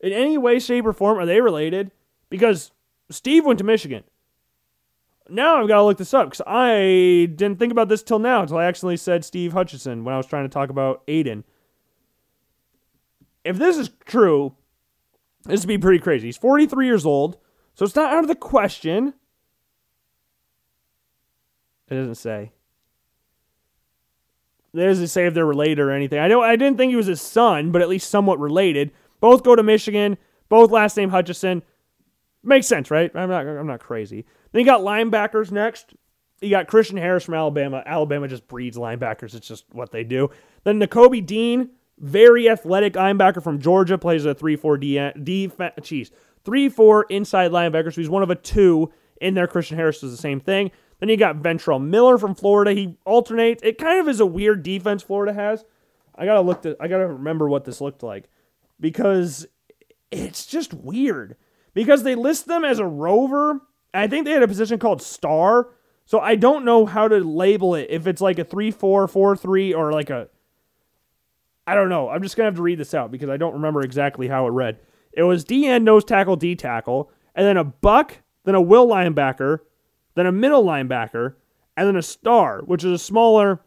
[0.00, 1.90] In any way, shape, or form, are they related?
[2.30, 2.70] Because
[3.10, 4.02] Steve went to Michigan.
[5.28, 8.40] Now I've got to look this up because I didn't think about this till now
[8.40, 11.44] until I accidentally said Steve Hutchinson when I was trying to talk about Aidan.
[13.44, 14.54] If this is true,
[15.46, 16.28] this would be pretty crazy.
[16.28, 17.38] He's 43 years old,
[17.74, 19.14] so it's not out of the question.
[21.88, 22.52] It doesn't say.
[24.74, 26.18] It doesn't say if they're related or anything.
[26.18, 28.92] I know I didn't think he was his son, but at least somewhat related.
[29.20, 30.18] Both go to Michigan.
[30.48, 31.62] Both last name Hutchinson.
[32.42, 33.10] Makes sense, right?
[33.14, 33.46] I'm not.
[33.46, 34.26] I'm not crazy.
[34.52, 35.94] Then you got linebackers next.
[36.40, 37.82] You got Christian Harris from Alabama.
[37.86, 39.34] Alabama just breeds linebackers.
[39.34, 40.30] It's just what they do.
[40.64, 45.50] Then Nakobe Dean, very athletic linebacker from Georgia, plays a 3-4 D, D
[45.82, 46.10] geez,
[46.44, 47.92] 3-4 inside linebacker.
[47.92, 49.46] So he's one of a two in there.
[49.46, 50.70] Christian Harris does the same thing.
[50.98, 52.72] Then you got Ventrell Miller from Florida.
[52.72, 53.62] He alternates.
[53.62, 55.64] It kind of is a weird defense Florida has.
[56.14, 56.62] I gotta look.
[56.62, 58.28] To, I gotta remember what this looked like
[58.80, 59.46] because
[60.10, 61.36] it's just weird.
[61.74, 63.60] Because they list them as a rover.
[63.92, 65.68] I think they had a position called star.
[66.06, 67.88] So I don't know how to label it.
[67.90, 70.28] If it's like a 3 4, 4 3, or like a.
[71.66, 72.08] I don't know.
[72.08, 74.50] I'm just to have to read this out because I don't remember exactly how it
[74.50, 74.78] read.
[75.12, 78.86] It was D end, nose tackle, D tackle, and then a buck, then a will
[78.86, 79.60] linebacker,
[80.14, 81.34] then a middle linebacker,
[81.76, 83.60] and then a star, which is a smaller,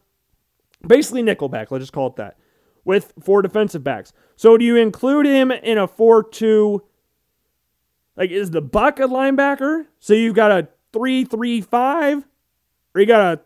[0.85, 2.37] basically nickelback, let's just call it that,
[2.85, 4.13] with four defensive backs.
[4.39, 6.81] So do you include him in a 4 2?
[8.15, 9.87] Like, is the Buck a linebacker?
[9.99, 12.27] So you've got a 3 3 5?
[12.95, 13.41] Or you got a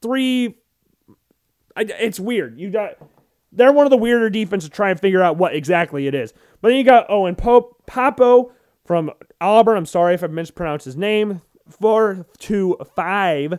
[0.00, 0.56] 3.
[1.76, 2.58] It's weird.
[2.58, 2.96] You got.
[3.52, 6.32] They're one of the weirder defenses to try and figure out what exactly it is.
[6.60, 8.52] But then you got oh, Owen Pope, Pappoe
[8.84, 9.76] from Auburn.
[9.76, 13.58] I'm sorry if I mispronounced his name four two five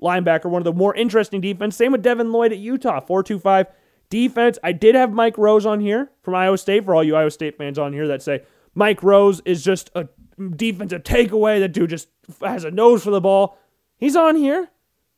[0.00, 1.76] linebacker, one of the more interesting defense.
[1.76, 3.66] Same with Devin Lloyd at Utah, four two five
[4.10, 4.58] defense.
[4.62, 7.56] I did have Mike Rose on here from Iowa State for all you Iowa State
[7.56, 8.42] fans on here that say
[8.74, 10.08] Mike Rose is just a
[10.56, 11.60] defensive takeaway.
[11.60, 12.08] That dude just
[12.42, 13.58] has a nose for the ball.
[13.96, 14.68] He's on here,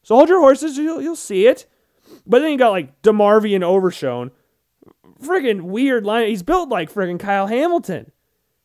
[0.02, 0.76] so hold your horses.
[0.76, 1.66] You'll you'll see it.
[2.26, 4.30] But then you got like DeMarvion Overshown,
[5.22, 6.28] friggin' weird line.
[6.28, 8.12] He's built like friggin' Kyle Hamilton.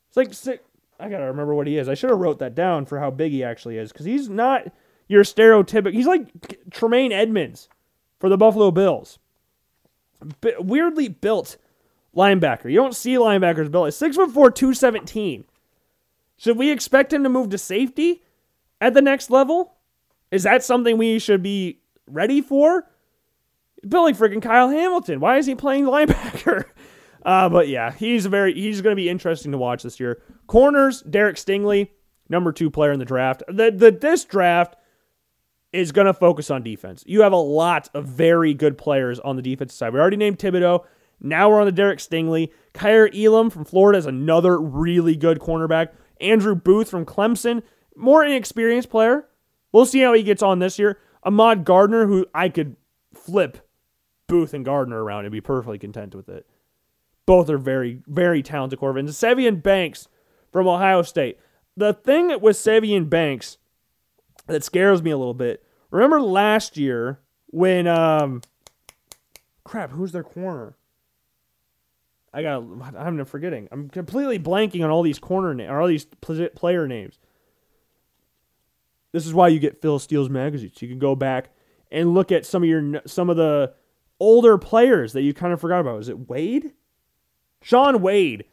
[0.08, 0.62] It's like
[1.00, 1.88] I gotta remember what he is.
[1.88, 4.68] I should have wrote that down for how big he actually is, because he's not
[5.08, 5.94] your stereotypical.
[5.94, 7.70] He's like Tremaine Edmunds
[8.20, 9.20] for the Buffalo Bills.
[10.42, 11.56] B- weirdly built
[12.14, 12.66] linebacker.
[12.66, 13.94] You don't see linebackers built.
[13.94, 15.46] Six foot four, two seventeen.
[16.36, 18.24] Should we expect him to move to safety
[18.82, 19.76] at the next level?
[20.32, 22.89] Is that something we should be ready for?
[23.84, 25.20] Like freaking Kyle Hamilton.
[25.20, 26.66] Why is he playing linebacker?
[27.26, 30.22] Uh, but yeah, he's a very he's going to be interesting to watch this year.
[30.48, 31.90] Corners, Derek Stingley,
[32.30, 33.44] number two player in the draft.
[33.48, 34.76] The, the this draft
[35.72, 37.04] is going to focus on defense.
[37.06, 39.94] You have a lot of very good players on the defensive side.
[39.94, 40.84] We already named Thibodeaux.
[41.22, 42.52] Now we're on the Derek Stingley.
[42.74, 45.90] Kaiir Elam from Florida is another really good cornerback.
[46.22, 47.62] Andrew Booth from Clemson,
[47.96, 49.28] more inexperienced player.
[49.72, 50.98] We'll see how he gets on this year.
[51.24, 52.76] Ahmad Gardner, who I could
[53.14, 53.69] flip
[54.30, 56.48] Booth and Gardner around and be perfectly content with it.
[57.26, 59.10] Both are very, very talented cornerbacks.
[59.10, 60.08] Sevyn Banks
[60.54, 61.38] from Ohio State.
[61.76, 63.58] The thing with Sevyn Banks
[64.48, 65.64] that scares me a little bit.
[65.92, 68.42] Remember last year when um
[69.64, 70.76] crap, who's their corner?
[72.34, 72.64] I got
[72.96, 73.68] I'm forgetting.
[73.72, 76.06] I'm completely blanking on all these corner names or all these
[76.56, 77.18] player names.
[79.12, 80.82] This is why you get Phil Steele's magazines.
[80.82, 81.50] You can go back
[81.92, 83.74] and look at some of your some of the
[84.20, 86.00] older players that you kind of forgot about.
[86.02, 86.74] Is it Wade?
[87.62, 88.46] Shaun Wade,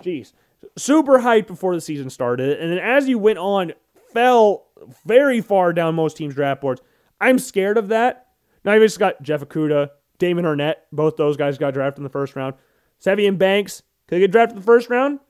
[0.00, 0.32] jeez,
[0.76, 3.72] super hyped before the season started, and then as you went on,
[4.12, 4.66] fell
[5.06, 6.82] very far down most teams' draft boards.
[7.20, 8.28] I'm scared of that.
[8.64, 10.74] Now you've just got Jeff Okudah, Damon Arnette.
[10.92, 12.54] both those guys got drafted in the first round.
[13.02, 15.20] Sevyn Banks could get drafted in the first round,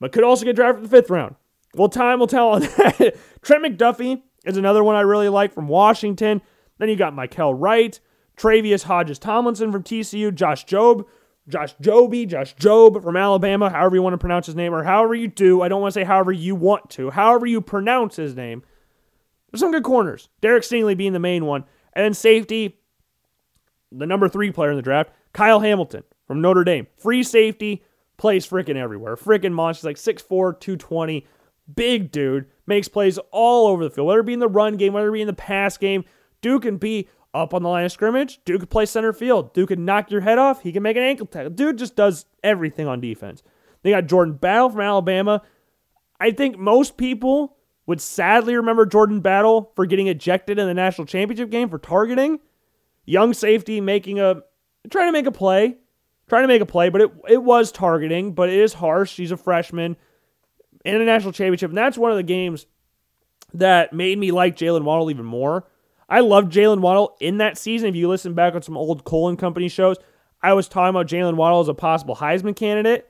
[0.00, 1.36] but could also get drafted in the fifth round.
[1.74, 3.16] Well, time will tell on that.
[3.42, 6.42] Trent McDuffie is another one I really like from Washington.
[6.78, 8.00] Then you got Michael Wright,
[8.40, 11.06] Tre'Vius Hodges Tomlinson from TCU, Josh Job,
[11.46, 15.14] Josh Joby, Josh Jobe from Alabama, however you want to pronounce his name, or however
[15.14, 15.60] you do.
[15.60, 18.62] I don't want to say however you want to, however you pronounce his name.
[19.50, 20.30] There's some good corners.
[20.40, 21.64] Derek Stingley being the main one.
[21.92, 22.78] And then safety,
[23.92, 26.86] the number three player in the draft, Kyle Hamilton from Notre Dame.
[26.96, 27.84] Free safety,
[28.16, 29.16] plays freaking everywhere.
[29.16, 29.88] Freaking monster.
[29.88, 31.26] Like 6'4, 220.
[31.74, 32.46] Big dude.
[32.66, 34.06] Makes plays all over the field.
[34.06, 36.04] Whether it be in the run game, whether it be in the pass game.
[36.40, 38.40] Duke can be up on the line of scrimmage.
[38.44, 39.52] Dude could play center field.
[39.52, 40.62] Dude could knock your head off.
[40.62, 41.50] He can make an ankle tackle.
[41.50, 43.42] Dude just does everything on defense.
[43.82, 45.42] They got Jordan Battle from Alabama.
[46.18, 51.06] I think most people would sadly remember Jordan Battle for getting ejected in the national
[51.06, 52.40] championship game for targeting.
[53.06, 54.42] Young safety making a
[54.90, 55.78] trying to make a play,
[56.28, 59.16] trying to make a play, but it it was targeting, but it is harsh.
[59.16, 59.96] He's a freshman
[60.84, 62.66] in a national championship, and that's one of the games
[63.54, 65.66] that made me like Jaylen Waddle even more.
[66.10, 67.88] I loved Jaylen Waddle in that season.
[67.88, 69.96] If you listen back on some old Cole & Company shows,
[70.42, 73.08] I was talking about Jaylen Waddle as a possible Heisman candidate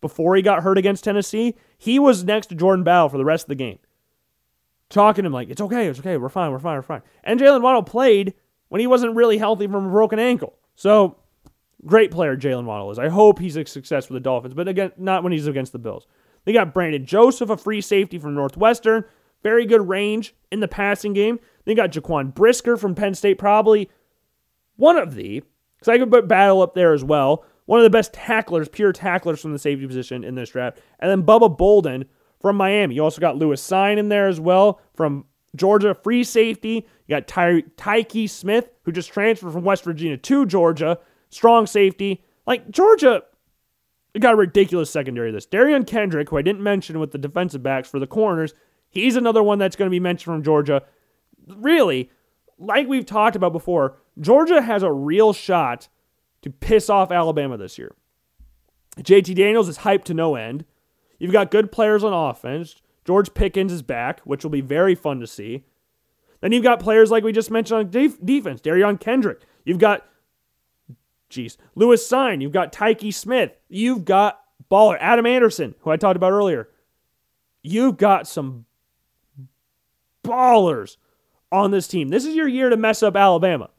[0.00, 1.56] before he got hurt against Tennessee.
[1.76, 3.80] He was next to Jordan Battle for the rest of the game.
[4.88, 7.02] Talking to him like, it's okay, it's okay, we're fine, we're fine, we're fine.
[7.24, 8.34] And Jaylen Waddle played
[8.68, 10.54] when he wasn't really healthy from a broken ankle.
[10.76, 11.16] So,
[11.84, 12.98] great player Jaylen Waddle is.
[12.98, 15.78] I hope he's a success for the Dolphins, but again, not when he's against the
[15.78, 16.06] Bills.
[16.44, 19.04] They got Brandon Joseph, a free safety from Northwestern.
[19.42, 21.40] Very good range in the passing game.
[21.64, 23.90] They got Jaquan Brisker from Penn State, probably
[24.76, 25.42] one of the,
[25.78, 27.44] because I could put Battle up there as well.
[27.66, 30.80] One of the best tacklers, pure tacklers from the safety position in this draft.
[30.98, 32.06] And then Bubba Bolden
[32.40, 32.96] from Miami.
[32.96, 36.86] You also got Lewis Cine in there as well from Georgia, free safety.
[37.06, 40.98] You got Ty- Tykee Smith, who just transferred from West Virginia to Georgia,
[41.28, 42.24] strong safety.
[42.46, 43.22] Like Georgia
[44.18, 45.46] got a ridiculous secondary this.
[45.46, 48.54] Derion Kendrick, who I didn't mention with the defensive backs for the corners,
[48.90, 50.82] he's another one that's going to be mentioned from Georgia.
[51.46, 52.10] Really,
[52.58, 55.88] like we've talked about before, Georgia has a real shot
[56.42, 57.94] to piss off Alabama this year.
[58.98, 60.64] JT Daniels is hyped to no end.
[61.18, 62.76] You've got good players on offense.
[63.04, 65.64] George Pickens is back, which will be very fun to see.
[66.40, 69.42] Then you've got players like we just mentioned on def- defense, Derion Kendrick.
[69.64, 70.06] You've got,
[71.28, 72.40] geez, Lewis Cine.
[72.40, 73.52] You've got Tyke Smith.
[73.68, 74.40] You've got
[74.70, 76.68] baller Adam Anderson, who I talked about earlier.
[77.62, 78.64] You've got some
[80.30, 80.96] ballers
[81.52, 82.08] on this team.
[82.08, 83.70] This is your year to mess up Alabama.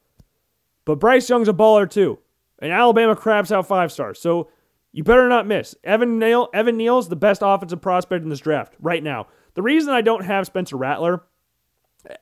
[0.84, 2.18] But Bryce Young's a baller too.
[2.58, 4.20] And Alabama craps out five stars.
[4.20, 4.48] So
[4.92, 5.74] you better not miss.
[5.82, 9.26] Evan Neal, Evan Neal's the best offensive prospect in this draft right now.
[9.54, 11.24] The reason I don't have Spencer Rattler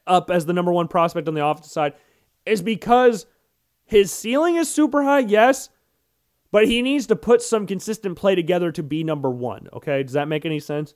[0.07, 1.95] up as the number one prospect on the offensive side
[2.47, 3.27] is because
[3.85, 5.69] his ceiling is super high, yes,
[6.53, 9.69] but he needs to put some consistent play together to be number one.
[9.73, 10.95] Okay, does that make any sense?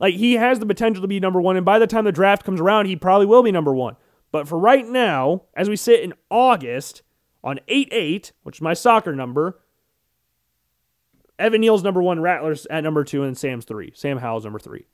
[0.00, 2.44] Like he has the potential to be number one, and by the time the draft
[2.44, 3.96] comes around, he probably will be number one.
[4.32, 7.02] But for right now, as we sit in August
[7.44, 9.60] on 8 8, which is my soccer number,
[11.38, 13.92] Evan Neal's number one, Rattler's at number two, and Sam's three.
[13.94, 14.86] Sam Howell's number three.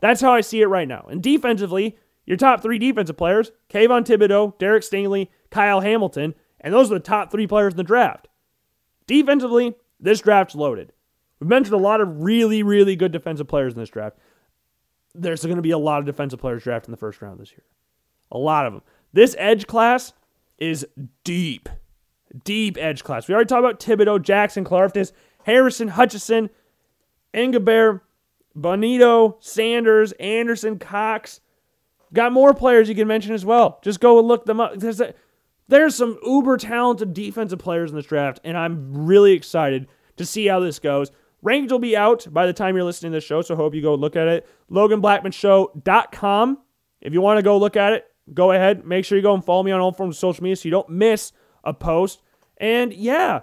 [0.00, 1.06] That's how I see it right now.
[1.10, 6.90] And defensively, your top three defensive players, Kayvon Thibodeaux, Derek Stingley, Kyle Hamilton, and those
[6.90, 8.28] are the top three players in the draft.
[9.06, 10.92] Defensively, this draft's loaded.
[11.40, 14.18] We've mentioned a lot of really, really good defensive players in this draft.
[15.20, 17.52] There's going to be a lot of defensive players drafted in the first round this
[17.52, 17.64] year.
[18.30, 18.82] A lot of them.
[19.12, 20.12] This edge class
[20.58, 20.86] is
[21.24, 21.68] deep.
[22.44, 23.26] Deep edge class.
[23.26, 25.12] We already talked about Thibodeaux, Jackson, Karlaftis,
[25.44, 26.50] Harrison, Hutchinson,
[27.32, 28.00] Enagbare,
[28.56, 31.40] Bonitto, Sanders, Anderson, Cox.
[32.12, 33.80] Got more players you can mention as well.
[33.82, 34.74] Just go and look them up.
[34.76, 35.14] There's, a,
[35.68, 40.46] there's some uber talented defensive players in this draft, and I'm really excited to see
[40.46, 41.10] how this goes.
[41.44, 43.82] Rankings will be out by the time you're listening to this show, so hope you
[43.82, 44.48] go look at it.
[44.70, 46.58] LoganBlackmanShow.com.
[47.00, 48.84] If you want to go look at it, go ahead.
[48.84, 50.72] Make sure you go and follow me on all forms of social media so you
[50.72, 51.32] don't miss
[51.62, 52.22] a post.
[52.56, 53.40] And yeah,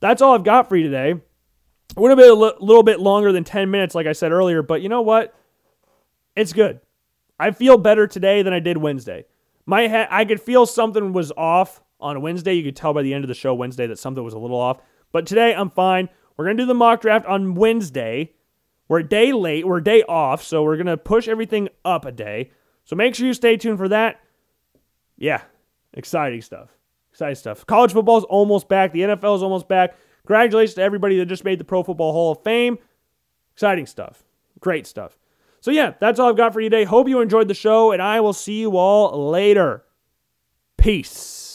[0.00, 1.10] that's all I've got for you today.
[1.12, 4.30] It would have been a l- little bit longer than 10 minutes, like I said
[4.30, 5.34] earlier, but you know what?
[6.36, 6.80] It's good.
[7.40, 9.24] I feel better today than I did Wednesday.
[9.64, 12.52] My head, I could feel something was off on Wednesday.
[12.54, 14.58] You could tell by the end of the show Wednesday that something was a little
[14.58, 14.80] off.
[15.12, 16.08] But today I'm fine.
[16.38, 18.32] We're gonna do the mock draft on Wednesday.
[18.88, 19.66] We're a day late.
[19.66, 22.52] We're a day off, so we're gonna push everything up a day.
[22.84, 24.20] So make sure you stay tuned for that.
[25.16, 25.42] Yeah,
[25.92, 26.70] exciting stuff.
[27.10, 27.66] Exciting stuff.
[27.66, 28.92] College football is almost back.
[28.92, 29.96] The NFL is almost back.
[30.22, 32.78] Congratulations to everybody that just made the Pro Football Hall of Fame.
[33.54, 34.22] Exciting stuff.
[34.60, 35.18] Great stuff.
[35.60, 36.84] So, yeah, that's all I've got for you today.
[36.84, 39.84] Hope you enjoyed the show, and I will see you all later.
[40.76, 41.47] Peace.